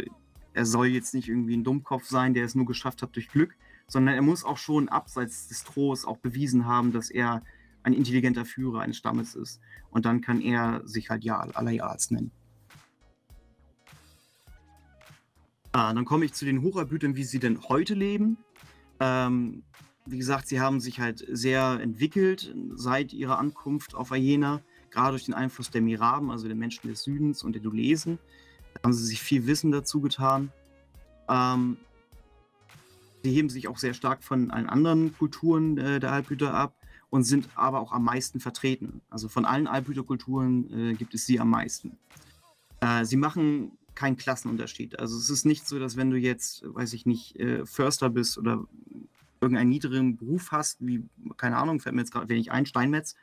er 0.54 0.66
soll 0.66 0.88
jetzt 0.88 1.14
nicht 1.14 1.30
irgendwie 1.30 1.56
ein 1.56 1.64
Dummkopf 1.64 2.06
sein, 2.06 2.34
der 2.34 2.46
es 2.46 2.56
nur 2.56 2.66
geschafft 2.66 3.04
hat 3.04 3.16
durch 3.16 3.30
Glück, 3.30 3.56
sondern 3.88 4.16
er 4.16 4.22
muss 4.24 4.44
auch 4.44 4.58
schon 4.58 4.90
abseits 4.90 5.48
des 5.48 5.64
Tros 5.64 6.06
auch 6.06 6.18
bewiesen 6.18 6.66
haben, 6.66 6.92
dass 6.92 7.12
er 7.12 7.44
ein 7.84 7.94
intelligenter 7.94 8.46
Führer 8.46 8.82
eines 8.82 8.98
Stammes 8.98 9.36
ist. 9.36 9.60
Und 9.90 10.06
dann 10.06 10.22
kann 10.22 10.42
er 10.42 10.82
sich 10.86 11.10
halt 11.10 11.24
Jarl 11.24 11.52
aller 11.52 11.72
Jarls 11.72 12.12
nennen. 12.12 12.32
Ah, 15.72 15.94
dann 15.94 16.06
komme 16.06 16.26
ich 16.26 16.34
zu 16.34 16.46
den 16.46 16.62
Hocherbütern, 16.62 17.16
wie 17.16 17.24
sie 17.24 17.40
denn 17.40 17.62
heute 17.70 17.94
leben. 17.94 18.38
Ähm, 19.00 19.64
wie 20.06 20.18
gesagt, 20.18 20.48
sie 20.48 20.60
haben 20.60 20.80
sich 20.80 21.00
halt 21.00 21.24
sehr 21.30 21.80
entwickelt 21.80 22.54
seit 22.74 23.14
ihrer 23.14 23.38
Ankunft 23.38 23.94
auf 23.94 24.12
Ayena, 24.12 24.62
gerade 24.90 25.12
durch 25.12 25.26
den 25.26 25.36
Einfluss 25.36 25.70
der 25.70 25.82
Miraben, 25.82 26.32
also 26.32 26.48
der 26.48 26.56
Menschen 26.56 26.90
des 26.90 27.04
Südens 27.04 27.44
und 27.44 27.54
der 27.54 27.62
Dulesen. 27.62 28.18
Da 28.74 28.82
haben 28.84 28.94
sie 28.94 29.06
sich 29.06 29.22
viel 29.22 29.46
Wissen 29.46 29.72
dazu 29.72 30.02
getan. 30.02 30.52
Ähm, 31.30 31.78
sie 33.24 33.32
heben 33.32 33.50
sich 33.50 33.68
auch 33.68 33.78
sehr 33.78 33.94
stark 33.94 34.24
von 34.24 34.50
allen 34.50 34.68
anderen 34.68 35.16
Kulturen 35.16 35.78
äh, 35.78 36.00
der 36.00 36.12
Halbblüter 36.12 36.54
ab 36.54 36.79
und 37.10 37.24
sind 37.24 37.50
aber 37.56 37.80
auch 37.80 37.92
am 37.92 38.04
meisten 38.04 38.40
vertreten. 38.40 39.02
Also 39.10 39.30
von 39.30 39.46
allen 39.46 39.70
Halbblüterkulturen 39.70 40.92
äh, 40.92 40.94
gibt 40.94 41.14
es 41.14 41.26
sie 41.26 41.40
am 41.40 41.50
meisten. 41.50 41.98
Äh, 42.82 43.06
sie 43.06 43.18
machen 43.18 43.72
keinen 43.96 44.18
Klassenunterschied. 44.18 45.00
Also 45.00 45.18
es 45.18 45.30
ist 45.30 45.46
nicht 45.46 45.68
so, 45.68 45.80
dass 45.80 45.98
wenn 45.98 46.12
du 46.12 46.18
jetzt, 46.18 46.64
weiß 46.66 46.94
ich 46.94 47.06
nicht, 47.06 47.36
äh, 47.38 47.66
Förster 47.66 48.10
bist 48.10 48.38
oder 48.38 48.66
irgendeinen 49.42 49.70
niedrigen 49.70 50.18
Beruf 50.18 50.52
hast, 50.52 50.86
wie, 50.86 51.04
keine 51.38 51.58
Ahnung, 51.58 51.80
fällt 51.80 51.96
mir 51.96 52.02
jetzt 52.02 52.12
gerade 52.12 52.30
wenig 52.30 52.52
ein, 52.52 52.66
Steinmetz, 52.66 53.16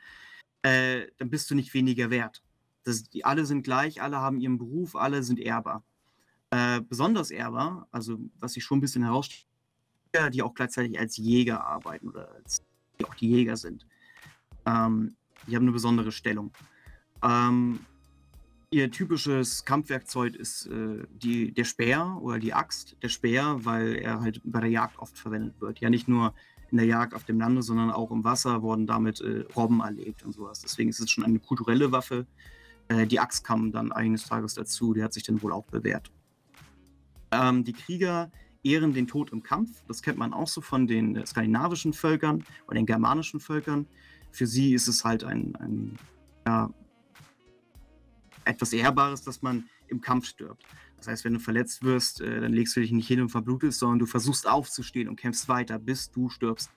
äh, 0.63 1.07
dann 1.17 1.29
bist 1.29 1.49
du 1.49 1.55
nicht 1.55 1.73
weniger 1.73 2.09
wert. 2.09 2.43
Das, 2.83 3.03
die, 3.03 3.25
alle 3.25 3.45
sind 3.45 3.63
gleich, 3.63 4.01
alle 4.01 4.17
haben 4.17 4.39
ihren 4.39 4.57
Beruf, 4.57 4.95
alle 4.95 5.23
sind 5.23 5.39
ehrbar. 5.39 5.83
Äh, 6.49 6.81
besonders 6.81 7.31
ehrbar, 7.31 7.87
also 7.91 8.19
was 8.39 8.53
sich 8.53 8.63
schon 8.63 8.77
ein 8.77 8.81
bisschen 8.81 9.03
herausstellt, 9.03 9.47
die 10.31 10.41
auch 10.41 10.53
gleichzeitig 10.53 10.97
als 10.99 11.17
Jäger 11.17 11.65
arbeiten 11.65 12.09
oder 12.09 12.31
als, 12.33 12.61
auch 13.05 13.15
die 13.15 13.29
Jäger 13.29 13.57
sind. 13.57 13.85
Ähm, 14.65 15.15
die 15.47 15.55
haben 15.55 15.63
eine 15.63 15.71
besondere 15.71 16.11
Stellung. 16.11 16.51
Ähm, 17.23 17.79
Ihr 18.69 18.91
typisches 18.91 19.63
Kampfwerkzeug 19.63 20.35
ist 20.35 20.65
äh, 20.65 21.05
die, 21.09 21.53
der 21.53 21.63
Speer 21.63 22.17
oder 22.19 22.37
die 22.37 22.53
Axt. 22.53 22.97
Der 23.01 23.07
Speer, 23.07 23.59
weil 23.63 23.95
er 23.95 24.19
halt 24.19 24.41
bei 24.43 24.59
der 24.59 24.69
Jagd 24.69 24.99
oft 24.99 25.17
verwendet 25.17 25.61
wird. 25.61 25.79
Ja, 25.79 25.89
nicht 25.89 26.09
nur 26.09 26.33
in 26.69 26.77
der 26.77 26.85
Jagd 26.85 27.13
auf 27.13 27.23
dem 27.23 27.39
Lande, 27.39 27.61
sondern 27.61 27.91
auch 27.91 28.11
im 28.11 28.25
Wasser 28.25 28.61
wurden 28.61 28.85
damit 28.85 29.21
äh, 29.21 29.45
Robben 29.55 29.79
erlegt 29.79 30.23
und 30.23 30.33
sowas. 30.33 30.59
Deswegen 30.59 30.89
ist 30.89 30.99
es 30.99 31.09
schon 31.09 31.23
eine 31.23 31.39
kulturelle 31.39 31.93
Waffe. 31.93 32.27
Äh, 32.89 33.07
die 33.07 33.21
Axt 33.21 33.45
kam 33.45 33.71
dann 33.71 33.93
eines 33.93 34.25
Tages 34.25 34.55
dazu, 34.55 34.93
die 34.93 35.01
hat 35.01 35.13
sich 35.13 35.23
dann 35.23 35.41
wohl 35.41 35.53
auch 35.53 35.65
bewährt. 35.67 36.11
Ähm, 37.31 37.63
die 37.63 37.73
Krieger 37.73 38.31
ehren 38.71 38.93
den 38.93 39.07
Tod 39.07 39.31
im 39.31 39.43
Kampf. 39.43 39.83
Das 39.87 40.01
kennt 40.01 40.17
man 40.17 40.33
auch 40.33 40.47
so 40.47 40.61
von 40.61 40.87
den 40.87 41.25
skandinavischen 41.25 41.93
Völkern 41.93 42.43
oder 42.67 42.75
den 42.75 42.85
germanischen 42.85 43.39
Völkern. 43.39 43.87
Für 44.31 44.47
sie 44.47 44.73
ist 44.73 44.87
es 44.87 45.03
halt 45.03 45.23
ein, 45.23 45.55
ein 45.55 45.97
ja, 46.45 46.69
etwas 48.45 48.73
Ehrbares, 48.73 49.23
dass 49.23 49.41
man 49.41 49.65
im 49.87 50.01
Kampf 50.01 50.25
stirbt. 50.25 50.63
Das 50.97 51.07
heißt, 51.07 51.25
wenn 51.25 51.33
du 51.33 51.39
verletzt 51.39 51.83
wirst, 51.83 52.21
äh, 52.21 52.41
dann 52.41 52.53
legst 52.53 52.75
du 52.75 52.79
dich 52.79 52.91
nicht 52.91 53.07
hin 53.07 53.21
und 53.21 53.29
verblutest, 53.29 53.79
sondern 53.79 53.99
du 53.99 54.05
versuchst 54.05 54.47
aufzustehen 54.47 55.07
und 55.07 55.15
kämpfst 55.15 55.47
weiter, 55.47 55.77
bis 55.79 56.11
du 56.11 56.29
stirbst. 56.29 56.71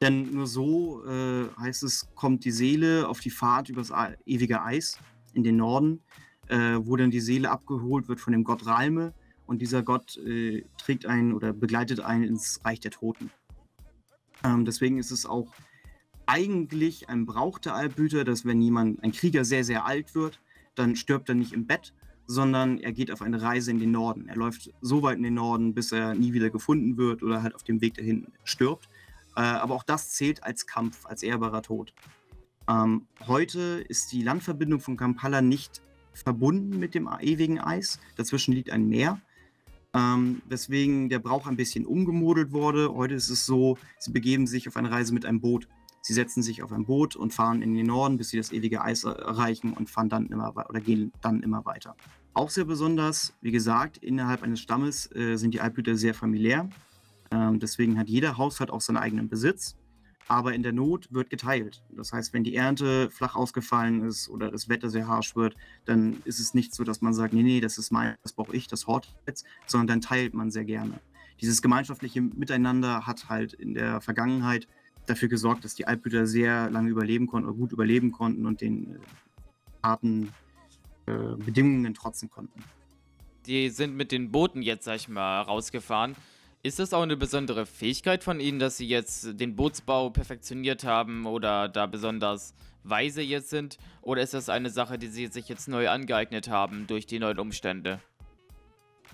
Denn 0.00 0.32
nur 0.32 0.46
so, 0.46 1.04
äh, 1.06 1.48
heißt 1.58 1.82
es, 1.82 2.08
kommt 2.14 2.44
die 2.44 2.50
Seele 2.50 3.08
auf 3.08 3.20
die 3.20 3.30
Fahrt 3.30 3.68
übers 3.68 3.92
ewige 4.26 4.62
Eis 4.62 4.98
in 5.32 5.42
den 5.42 5.56
Norden, 5.56 6.02
äh, 6.48 6.78
wo 6.80 6.96
dann 6.96 7.10
die 7.10 7.20
Seele 7.20 7.50
abgeholt 7.50 8.08
wird 8.08 8.20
von 8.20 8.32
dem 8.32 8.44
Gott 8.44 8.66
Ralme 8.66 9.14
und 9.48 9.62
dieser 9.62 9.82
Gott 9.82 10.18
äh, 10.18 10.64
trägt 10.76 11.06
einen 11.06 11.32
oder 11.32 11.52
begleitet 11.54 12.00
einen 12.00 12.24
ins 12.24 12.60
Reich 12.64 12.80
der 12.80 12.90
Toten. 12.90 13.30
Ähm, 14.44 14.66
deswegen 14.66 14.98
ist 14.98 15.10
es 15.10 15.24
auch 15.24 15.52
eigentlich 16.26 17.08
ein 17.08 17.24
Brauch 17.24 17.58
der 17.58 17.74
Alphüter, 17.74 18.24
dass 18.24 18.44
wenn 18.44 18.60
jemand, 18.60 19.02
ein 19.02 19.12
Krieger 19.12 19.46
sehr, 19.46 19.64
sehr 19.64 19.86
alt 19.86 20.14
wird, 20.14 20.38
dann 20.74 20.96
stirbt 20.96 21.30
er 21.30 21.34
nicht 21.34 21.54
im 21.54 21.66
Bett, 21.66 21.94
sondern 22.26 22.78
er 22.78 22.92
geht 22.92 23.10
auf 23.10 23.22
eine 23.22 23.40
Reise 23.40 23.70
in 23.70 23.80
den 23.80 23.90
Norden. 23.90 24.28
Er 24.28 24.36
läuft 24.36 24.70
so 24.82 25.02
weit 25.02 25.16
in 25.16 25.22
den 25.22 25.34
Norden, 25.34 25.72
bis 25.72 25.92
er 25.92 26.14
nie 26.14 26.34
wieder 26.34 26.50
gefunden 26.50 26.98
wird 26.98 27.22
oder 27.22 27.42
halt 27.42 27.54
auf 27.54 27.64
dem 27.64 27.80
Weg 27.80 27.94
dahin 27.94 28.26
stirbt. 28.44 28.90
Äh, 29.34 29.40
aber 29.40 29.74
auch 29.74 29.82
das 29.82 30.10
zählt 30.10 30.44
als 30.44 30.66
Kampf, 30.66 31.06
als 31.06 31.22
ehrbarer 31.22 31.62
Tod. 31.62 31.94
Ähm, 32.68 33.06
heute 33.26 33.82
ist 33.88 34.12
die 34.12 34.22
Landverbindung 34.22 34.80
von 34.80 34.98
Kampala 34.98 35.40
nicht 35.40 35.80
verbunden 36.12 36.78
mit 36.78 36.94
dem 36.94 37.08
ewigen 37.18 37.58
Eis. 37.58 37.98
Dazwischen 38.16 38.52
liegt 38.52 38.68
ein 38.68 38.86
Meer. 38.86 39.22
Ähm, 39.98 40.42
weswegen 40.48 41.08
der 41.08 41.18
Brauch 41.18 41.48
ein 41.48 41.56
bisschen 41.56 41.84
umgemodelt 41.84 42.52
wurde. 42.52 42.94
Heute 42.94 43.14
ist 43.14 43.30
es 43.30 43.46
so, 43.46 43.78
sie 43.98 44.12
begeben 44.12 44.46
sich 44.46 44.68
auf 44.68 44.76
eine 44.76 44.92
Reise 44.92 45.12
mit 45.12 45.26
einem 45.26 45.40
Boot. 45.40 45.66
Sie 46.02 46.12
setzen 46.12 46.40
sich 46.40 46.62
auf 46.62 46.70
ein 46.70 46.84
Boot 46.84 47.16
und 47.16 47.34
fahren 47.34 47.62
in 47.62 47.74
den 47.74 47.86
Norden, 47.86 48.16
bis 48.16 48.28
sie 48.28 48.36
das 48.36 48.52
ewige 48.52 48.80
Eis 48.80 49.02
erreichen 49.02 49.72
und 49.72 49.90
fahren 49.90 50.08
dann 50.08 50.26
immer 50.28 50.54
oder 50.68 50.80
gehen 50.80 51.12
dann 51.20 51.42
immer 51.42 51.64
weiter. 51.64 51.96
Auch 52.32 52.50
sehr 52.50 52.64
besonders, 52.64 53.34
wie 53.40 53.50
gesagt, 53.50 53.96
innerhalb 53.98 54.44
eines 54.44 54.60
Stammes 54.60 55.10
äh, 55.16 55.36
sind 55.36 55.52
die 55.52 55.60
Alphüter 55.60 55.96
sehr 55.96 56.14
familiär. 56.14 56.70
Ähm, 57.32 57.58
deswegen 57.58 57.98
hat 57.98 58.08
jeder 58.08 58.38
Haushalt 58.38 58.70
auch 58.70 58.80
seinen 58.80 58.98
eigenen 58.98 59.28
Besitz. 59.28 59.76
Aber 60.28 60.54
in 60.54 60.62
der 60.62 60.72
Not 60.72 61.12
wird 61.12 61.30
geteilt. 61.30 61.82
Das 61.90 62.12
heißt, 62.12 62.32
wenn 62.34 62.44
die 62.44 62.54
Ernte 62.54 63.10
flach 63.10 63.34
ausgefallen 63.34 64.02
ist 64.06 64.28
oder 64.28 64.50
das 64.50 64.68
Wetter 64.68 64.90
sehr 64.90 65.08
harsch 65.08 65.34
wird, 65.34 65.56
dann 65.86 66.22
ist 66.24 66.38
es 66.38 66.52
nicht 66.52 66.74
so, 66.74 66.84
dass 66.84 67.00
man 67.00 67.14
sagt, 67.14 67.32
nee, 67.32 67.42
nee, 67.42 67.60
das 67.60 67.78
ist 67.78 67.90
mein, 67.90 68.14
das 68.22 68.34
brauche 68.34 68.54
ich, 68.54 68.66
das 68.68 68.86
hort 68.86 69.14
jetzt, 69.26 69.46
sondern 69.66 69.86
dann 69.86 70.00
teilt 70.02 70.34
man 70.34 70.50
sehr 70.50 70.64
gerne. 70.64 71.00
Dieses 71.40 71.62
gemeinschaftliche 71.62 72.20
Miteinander 72.20 73.06
hat 73.06 73.28
halt 73.28 73.54
in 73.54 73.72
der 73.72 74.00
Vergangenheit 74.00 74.68
dafür 75.06 75.28
gesorgt, 75.28 75.64
dass 75.64 75.74
die 75.74 75.86
Alphüter 75.86 76.26
sehr 76.26 76.68
lange 76.70 76.90
überleben 76.90 77.26
konnten 77.26 77.48
oder 77.48 77.56
gut 77.56 77.72
überleben 77.72 78.12
konnten 78.12 78.44
und 78.44 78.60
den 78.60 78.96
äh, 78.96 78.98
harten 79.82 80.32
äh, 81.06 81.12
Bedingungen 81.36 81.94
trotzen 81.94 82.28
konnten. 82.28 82.62
Die 83.46 83.70
sind 83.70 83.96
mit 83.96 84.12
den 84.12 84.30
Booten 84.30 84.60
jetzt, 84.60 84.84
sag 84.84 84.96
ich 84.96 85.08
mal, 85.08 85.40
rausgefahren. 85.40 86.14
Ist 86.64 86.80
das 86.80 86.92
auch 86.92 87.02
eine 87.02 87.16
besondere 87.16 87.66
Fähigkeit 87.66 88.24
von 88.24 88.40
Ihnen, 88.40 88.58
dass 88.58 88.76
Sie 88.76 88.86
jetzt 88.88 89.38
den 89.38 89.54
Bootsbau 89.54 90.10
perfektioniert 90.10 90.82
haben 90.82 91.24
oder 91.24 91.68
da 91.68 91.86
besonders 91.86 92.52
weise 92.82 93.22
jetzt 93.22 93.50
sind? 93.50 93.78
Oder 94.02 94.22
ist 94.22 94.34
das 94.34 94.48
eine 94.48 94.68
Sache, 94.68 94.98
die 94.98 95.06
Sie 95.06 95.28
sich 95.28 95.48
jetzt 95.48 95.68
neu 95.68 95.88
angeeignet 95.88 96.48
haben 96.48 96.88
durch 96.88 97.06
die 97.06 97.20
neuen 97.20 97.38
Umstände? 97.38 98.00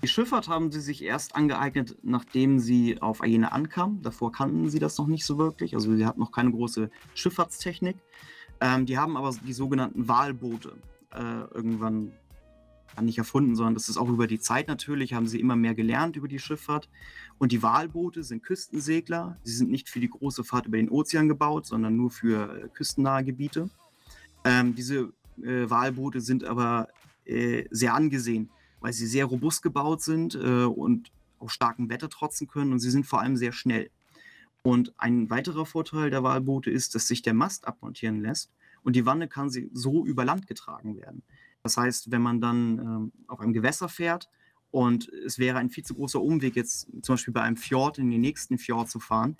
Die 0.01 0.07
Schifffahrt 0.07 0.47
haben 0.47 0.71
sie 0.71 0.81
sich 0.81 1.03
erst 1.03 1.35
angeeignet, 1.35 1.97
nachdem 2.01 2.59
sie 2.59 3.01
auf 3.01 3.21
Ayena 3.21 3.49
ankamen. 3.49 4.01
Davor 4.01 4.31
kannten 4.31 4.69
sie 4.69 4.79
das 4.79 4.97
noch 4.97 5.07
nicht 5.07 5.25
so 5.25 5.37
wirklich. 5.37 5.73
Also 5.75 5.95
sie 5.95 6.05
hatten 6.05 6.19
noch 6.19 6.31
keine 6.31 6.51
große 6.51 6.89
Schifffahrtstechnik. 7.13 7.95
Ähm, 8.59 8.85
die 8.85 8.97
haben 8.97 9.15
aber 9.15 9.33
die 9.47 9.53
sogenannten 9.53 10.07
Walboote 10.07 10.73
äh, 11.13 11.41
irgendwann 11.53 12.11
nicht 13.01 13.17
erfunden, 13.17 13.55
sondern 13.55 13.73
das 13.73 13.89
ist 13.89 13.97
auch 13.97 14.09
über 14.09 14.27
die 14.27 14.39
Zeit 14.39 14.67
natürlich, 14.67 15.13
haben 15.13 15.27
sie 15.27 15.39
immer 15.39 15.55
mehr 15.55 15.75
gelernt 15.75 16.15
über 16.15 16.27
die 16.27 16.39
Schifffahrt. 16.39 16.89
Und 17.37 17.51
die 17.51 17.61
Walboote 17.61 18.23
sind 18.23 18.43
Küstensegler. 18.43 19.37
Sie 19.43 19.53
sind 19.53 19.69
nicht 19.69 19.89
für 19.89 19.99
die 19.99 20.09
große 20.09 20.43
Fahrt 20.43 20.67
über 20.67 20.77
den 20.77 20.89
Ozean 20.89 21.27
gebaut, 21.27 21.65
sondern 21.65 21.95
nur 21.95 22.09
für 22.09 22.63
äh, 22.63 22.67
küstennahe 22.69 23.23
Gebiete. 23.23 23.69
Ähm, 24.43 24.75
diese 24.75 25.11
äh, 25.43 25.69
Walboote 25.69 26.21
sind 26.21 26.43
aber 26.43 26.87
äh, 27.25 27.65
sehr 27.71 27.93
angesehen, 27.93 28.49
weil 28.79 28.93
sie 28.93 29.07
sehr 29.07 29.25
robust 29.25 29.63
gebaut 29.63 30.01
sind 30.01 30.35
äh, 30.35 30.63
und 30.63 31.11
auch 31.39 31.49
starkem 31.49 31.89
Wetter 31.89 32.09
trotzen 32.09 32.47
können 32.47 32.71
und 32.71 32.79
sie 32.79 32.91
sind 32.91 33.05
vor 33.05 33.21
allem 33.21 33.35
sehr 33.35 33.51
schnell. 33.51 33.89
Und 34.61 34.93
ein 34.97 35.29
weiterer 35.29 35.65
Vorteil 35.65 36.09
der 36.09 36.23
Walboote 36.23 36.71
ist, 36.71 36.95
dass 36.95 37.07
sich 37.07 37.21
der 37.21 37.33
Mast 37.33 37.67
abmontieren 37.67 38.21
lässt 38.21 38.51
und 38.83 38.95
die 38.95 39.05
Wanne 39.05 39.27
kann 39.27 39.49
so 39.49 40.05
über 40.05 40.25
Land 40.25 40.47
getragen 40.47 40.95
werden. 40.97 41.23
Das 41.63 41.77
heißt, 41.77 42.11
wenn 42.11 42.21
man 42.21 42.41
dann 42.41 42.79
ähm, 42.79 43.11
auf 43.27 43.39
einem 43.39 43.53
Gewässer 43.53 43.89
fährt 43.89 44.29
und 44.75 45.07
es 45.25 45.39
wäre 45.39 45.57
ein 45.57 45.69
viel 45.69 45.85
zu 45.85 45.95
großer 45.95 46.21
Umweg, 46.21 46.57
jetzt 46.57 46.89
zum 47.01 47.13
Beispiel 47.13 47.33
bei 47.33 47.39
einem 47.39 47.55
Fjord 47.55 47.97
in 47.97 48.11
den 48.11 48.19
nächsten 48.19 48.57
Fjord 48.57 48.89
zu 48.89 48.99
fahren, 48.99 49.37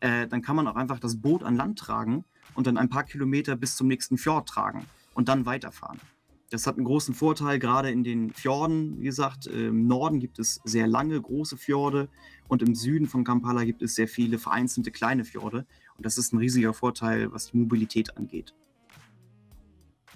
äh, 0.00 0.26
dann 0.26 0.40
kann 0.40 0.56
man 0.56 0.66
auch 0.66 0.76
einfach 0.76 0.98
das 0.98 1.20
Boot 1.20 1.42
an 1.42 1.56
Land 1.56 1.78
tragen 1.78 2.24
und 2.54 2.66
dann 2.66 2.78
ein 2.78 2.88
paar 2.88 3.04
Kilometer 3.04 3.54
bis 3.54 3.76
zum 3.76 3.86
nächsten 3.86 4.16
Fjord 4.16 4.48
tragen 4.48 4.86
und 5.12 5.28
dann 5.28 5.44
weiterfahren. 5.44 6.00
Das 6.48 6.66
hat 6.66 6.76
einen 6.76 6.86
großen 6.86 7.14
Vorteil, 7.14 7.58
gerade 7.58 7.90
in 7.90 8.02
den 8.02 8.30
Fjorden. 8.32 8.98
Wie 8.98 9.04
gesagt, 9.04 9.46
im 9.46 9.86
Norden 9.86 10.20
gibt 10.20 10.38
es 10.38 10.58
sehr 10.64 10.86
lange, 10.86 11.20
große 11.20 11.58
Fjorde 11.58 12.08
und 12.48 12.62
im 12.62 12.74
Süden 12.74 13.08
von 13.08 13.24
Kampala 13.24 13.64
gibt 13.64 13.82
es 13.82 13.94
sehr 13.94 14.08
viele 14.08 14.38
vereinzelte 14.38 14.90
kleine 14.90 15.26
Fjorde. 15.26 15.66
Und 15.98 16.06
das 16.06 16.16
ist 16.16 16.32
ein 16.32 16.38
riesiger 16.38 16.72
Vorteil, 16.72 17.30
was 17.30 17.50
die 17.50 17.58
Mobilität 17.58 18.16
angeht. 18.16 18.54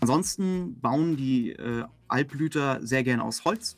Ansonsten 0.01 0.81
bauen 0.81 1.19
die 1.19 1.51
äh, 1.51 1.85
Alpblüter 2.09 2.81
sehr 2.83 3.05
gerne 3.05 3.23
aus 3.23 3.45
Holz. 3.45 3.77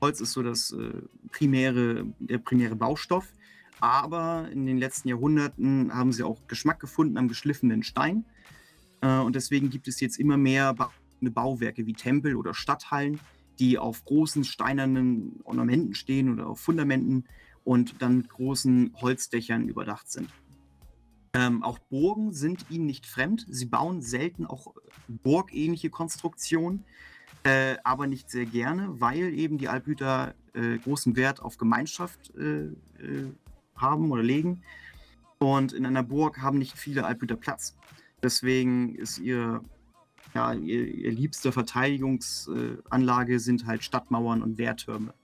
Holz 0.00 0.20
ist 0.20 0.32
so 0.32 0.42
das 0.42 0.72
äh, 0.72 0.92
primäre, 1.30 2.06
der 2.18 2.38
primäre 2.38 2.76
Baustoff. 2.76 3.32
Aber 3.80 4.48
in 4.52 4.66
den 4.66 4.78
letzten 4.78 5.08
Jahrhunderten 5.08 5.92
haben 5.94 6.12
sie 6.12 6.22
auch 6.22 6.46
Geschmack 6.48 6.80
gefunden 6.80 7.16
am 7.16 7.28
geschliffenen 7.28 7.82
Stein. 7.82 8.24
Äh, 9.00 9.18
und 9.18 9.34
deswegen 9.34 9.70
gibt 9.70 9.88
es 9.88 10.00
jetzt 10.00 10.18
immer 10.18 10.36
mehr 10.36 10.74
ba 10.74 10.90
Bauwerke 11.22 11.84
wie 11.84 11.92
Tempel 11.92 12.34
oder 12.34 12.54
Stadthallen, 12.54 13.20
die 13.58 13.76
auf 13.76 14.06
großen 14.06 14.42
steinernen 14.42 15.40
Ornamenten 15.44 15.94
stehen 15.94 16.32
oder 16.32 16.46
auf 16.46 16.60
Fundamenten 16.60 17.26
und 17.62 18.00
dann 18.00 18.16
mit 18.16 18.30
großen 18.30 18.94
Holzdächern 19.02 19.68
überdacht 19.68 20.10
sind. 20.10 20.30
Ähm, 21.34 21.62
auch 21.62 21.78
Burgen 21.78 22.32
sind 22.32 22.70
ihnen 22.70 22.86
nicht 22.86 23.04
fremd. 23.04 23.46
Sie 23.50 23.66
bauen 23.66 24.00
selten 24.00 24.46
auch 24.46 24.74
burgähnliche 25.08 25.90
Konstruktionen, 25.90 26.84
äh, 27.44 27.76
aber 27.84 28.06
nicht 28.06 28.30
sehr 28.30 28.46
gerne, 28.46 29.00
weil 29.00 29.32
eben 29.34 29.58
die 29.58 29.68
Alphüter 29.68 30.34
äh, 30.54 30.78
großen 30.78 31.16
Wert 31.16 31.40
auf 31.40 31.58
Gemeinschaft 31.58 32.34
äh, 32.36 32.64
äh 32.64 33.32
haben 33.76 34.10
oder 34.10 34.22
legen. 34.22 34.62
Und 35.38 35.72
in 35.72 35.86
einer 35.86 36.02
Burg 36.02 36.42
haben 36.42 36.58
nicht 36.58 36.76
viele 36.76 37.06
Alphüter 37.06 37.36
Platz. 37.36 37.74
Deswegen 38.22 38.94
ist 38.94 39.18
ihr, 39.18 39.64
ja, 40.34 40.52
ihr, 40.52 40.86
ihr 40.86 41.10
liebste 41.10 41.50
Verteidigungsanlage 41.50 43.40
sind 43.40 43.64
halt 43.64 43.82
Stadtmauern 43.82 44.42
und 44.42 44.58
Wehrtürme. 44.58 45.14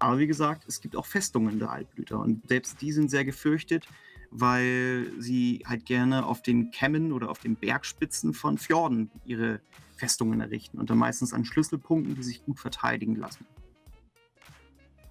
Aber 0.00 0.18
wie 0.18 0.26
gesagt, 0.26 0.64
es 0.66 0.80
gibt 0.80 0.96
auch 0.96 1.06
Festungen 1.06 1.60
der 1.60 1.70
Altblüter 1.70 2.18
und 2.18 2.48
selbst 2.48 2.82
die 2.82 2.90
sind 2.90 3.08
sehr 3.08 3.24
gefürchtet 3.24 3.86
weil 4.32 5.12
sie 5.18 5.62
halt 5.66 5.84
gerne 5.84 6.24
auf 6.24 6.42
den 6.42 6.70
Kämmen 6.70 7.12
oder 7.12 7.30
auf 7.30 7.38
den 7.38 7.54
Bergspitzen 7.54 8.32
von 8.32 8.56
Fjorden 8.56 9.10
ihre 9.26 9.60
Festungen 10.02 10.40
errichten 10.40 10.80
und 10.80 10.90
dann 10.90 10.98
meistens 10.98 11.32
an 11.32 11.44
Schlüsselpunkten, 11.44 12.16
die 12.16 12.24
sich 12.24 12.44
gut 12.44 12.58
verteidigen 12.58 13.14
lassen. 13.14 13.46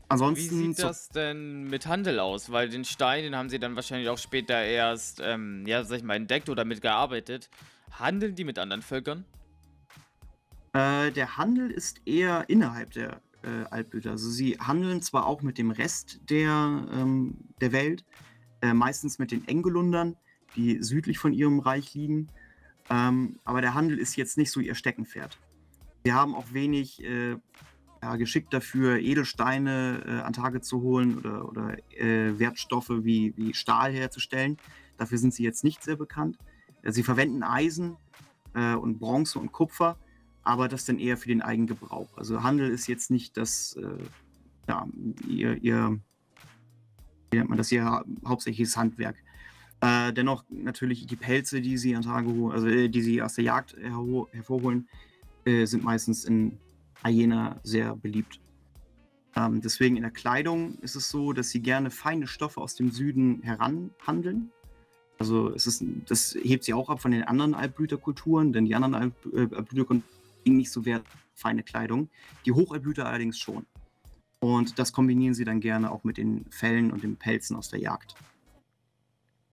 Ansonsten 0.10 0.60
Wie 0.60 0.65
sieht 0.67 0.80
das 0.80 1.08
denn 1.08 1.63
mit 1.69 1.88
Handel 1.88 2.19
aus? 2.19 2.51
Weil 2.51 2.67
den 2.67 2.84
Stein, 2.84 3.23
den 3.23 3.34
haben 3.34 3.47
sie 3.47 3.58
dann 3.58 3.77
wahrscheinlich 3.77 4.10
auch 4.10 4.17
später 4.17 4.62
erst, 4.62 5.21
ähm, 5.23 5.63
ja, 5.65 5.86
sag 5.86 5.99
ich 5.99 6.04
mal, 6.04 6.15
entdeckt 6.15 6.49
oder 6.49 6.65
mitgearbeitet. 6.65 7.49
Handeln 7.91 8.36
die 8.36 8.43
mit 8.43 8.60
anderen 8.60 8.82
Völkern? 8.82 9.23
Äh, 10.73 11.12
der 11.12 11.38
Handel 11.38 11.71
ist 11.71 12.01
eher 12.06 12.49
innerhalb 12.49 12.91
der 12.91 13.21
äh, 13.43 13.63
Altblüter. 13.69 14.12
Also 14.12 14.30
sie 14.30 14.58
handeln 14.60 15.01
zwar 15.01 15.25
auch 15.25 15.41
mit 15.41 15.58
dem 15.58 15.71
Rest 15.71 16.19
der, 16.30 16.86
ähm, 16.91 17.38
der 17.62 17.71
Welt, 17.71 18.04
äh, 18.62 18.73
meistens 18.73 19.17
mit 19.17 19.32
den 19.32 19.47
Engelundern, 19.47 20.17
die 20.58 20.84
südlich 20.84 21.19
von 21.19 21.32
ihrem 21.32 21.60
Reich 21.60 21.93
liegen. 21.93 22.27
Ähm, 22.91 23.39
aber 23.45 23.62
der 23.62 23.73
Handel 23.73 23.97
ist 23.97 24.17
jetzt 24.17 24.38
nicht 24.38 24.51
so 24.51 24.60
ihr 24.60 24.75
Steckenpferd. 24.75 25.38
Sie 26.04 26.12
haben 26.12 26.36
auch 26.36 26.51
wenig 26.51 27.01
äh, 27.04 27.38
ja, 28.01 28.15
Geschick 28.17 28.49
dafür, 28.49 28.97
Edelsteine 28.97 30.04
äh, 30.06 30.12
an 30.21 30.34
Tage 30.34 30.60
zu 30.60 30.82
holen 30.82 31.17
oder, 31.17 31.47
oder 31.47 31.77
äh, 31.97 32.38
Wertstoffe 32.38 32.89
wie, 32.89 33.34
wie 33.38 33.54
Stahl 33.54 33.93
herzustellen. 33.93 34.58
Dafür 34.97 35.17
sind 35.17 35.34
sie 35.34 35.43
jetzt 35.43 35.63
nicht 35.63 35.84
sehr 35.84 35.95
bekannt. 35.95 36.38
Äh, 36.82 36.91
sie 36.91 37.04
verwenden 37.04 37.43
Eisen 37.43 37.95
äh, 38.56 38.75
und 38.75 38.99
Bronze 38.99 39.39
und 39.39 39.54
Kupfer, 39.54 39.97
aber 40.43 40.67
das 40.67 40.84
dann 40.84 40.99
eher 40.99 41.15
für 41.15 41.30
den 41.30 41.41
Eigengebrauch. 41.41 42.17
Also 42.17 42.44
Handel 42.44 42.71
ist 42.71 42.87
jetzt 42.87 43.10
nicht 43.10 43.37
das, 43.37 43.77
ja, 44.67 44.87
ihr, 45.27 45.63
ihr 45.63 46.00
wie 47.29 47.37
nennt 47.37 47.50
man 47.50 47.58
das 47.58 47.69
hier, 47.69 48.04
hauptsächliches 48.25 48.75
Handwerk. 48.75 49.15
Äh, 49.82 50.13
dennoch 50.13 50.44
natürlich 50.50 51.08
die 51.08 51.15
Pelze, 51.15 51.60
die 51.60 51.77
sie 51.77 51.96
an 51.96 52.04
Tage, 52.04 52.32
also 52.52 52.67
äh, 52.67 52.88
die 52.88 53.02
sie 53.02 53.21
aus 53.21 53.34
der 53.34 53.46
Jagd 53.46 53.75
hervorholen, 53.75 54.88
äh, 55.46 55.65
sind 55.65 55.84
meistens 55.84 56.23
in 56.23 56.58
Hyena 57.04 57.60
sehr 57.63 57.96
beliebt. 57.96 58.40
Ähm, 59.36 59.62
deswegen 59.62 59.96
in 59.96 60.04
der 60.04 60.12
Kleidung 60.12 60.75
ist 60.82 60.96
es 60.96 61.10
so, 61.10 61.34
dass 61.34 61.50
sie 61.50 61.62
gerne 61.62 61.90
feine 61.90 62.27
Stoffe 62.27 62.62
aus 62.62 62.75
dem 62.75 62.92
Süden 62.92 63.42
heranhandeln. 63.42 64.52
Also 65.17 65.54
es 65.54 65.65
ist, 65.65 65.84
das 66.08 66.36
hebt 66.42 66.63
sie 66.63 66.73
auch 66.73 66.90
ab 66.90 67.02
von 67.02 67.12
den 67.12 67.23
anderen 67.23 67.56
Altblüterkulturen, 67.56 68.54
denn 68.54 68.65
die 68.65 68.75
anderen 68.75 68.96
Alp, 68.96 69.13
äh, 69.34 70.50
nicht 70.50 70.71
so 70.71 70.86
wert 70.86 71.06
feine 71.34 71.63
Kleidung. 71.63 72.10
Die 72.46 72.52
Hochaltblüter 72.52 73.08
allerdings 73.08 73.40
schon. 73.40 73.65
Und 74.40 74.79
das 74.79 74.92
kombinieren 74.92 75.34
sie 75.34 75.46
dann 75.46 75.60
gerne 75.60 75.92
auch 75.92 76.04
mit 76.04 76.17
den 76.17 76.46
Fellen 76.50 76.92
und 76.92 77.04
den 77.04 77.15
Pelzen 77.15 77.56
aus 77.56 77.69
der 77.69 77.79
Jagd. 77.79 78.15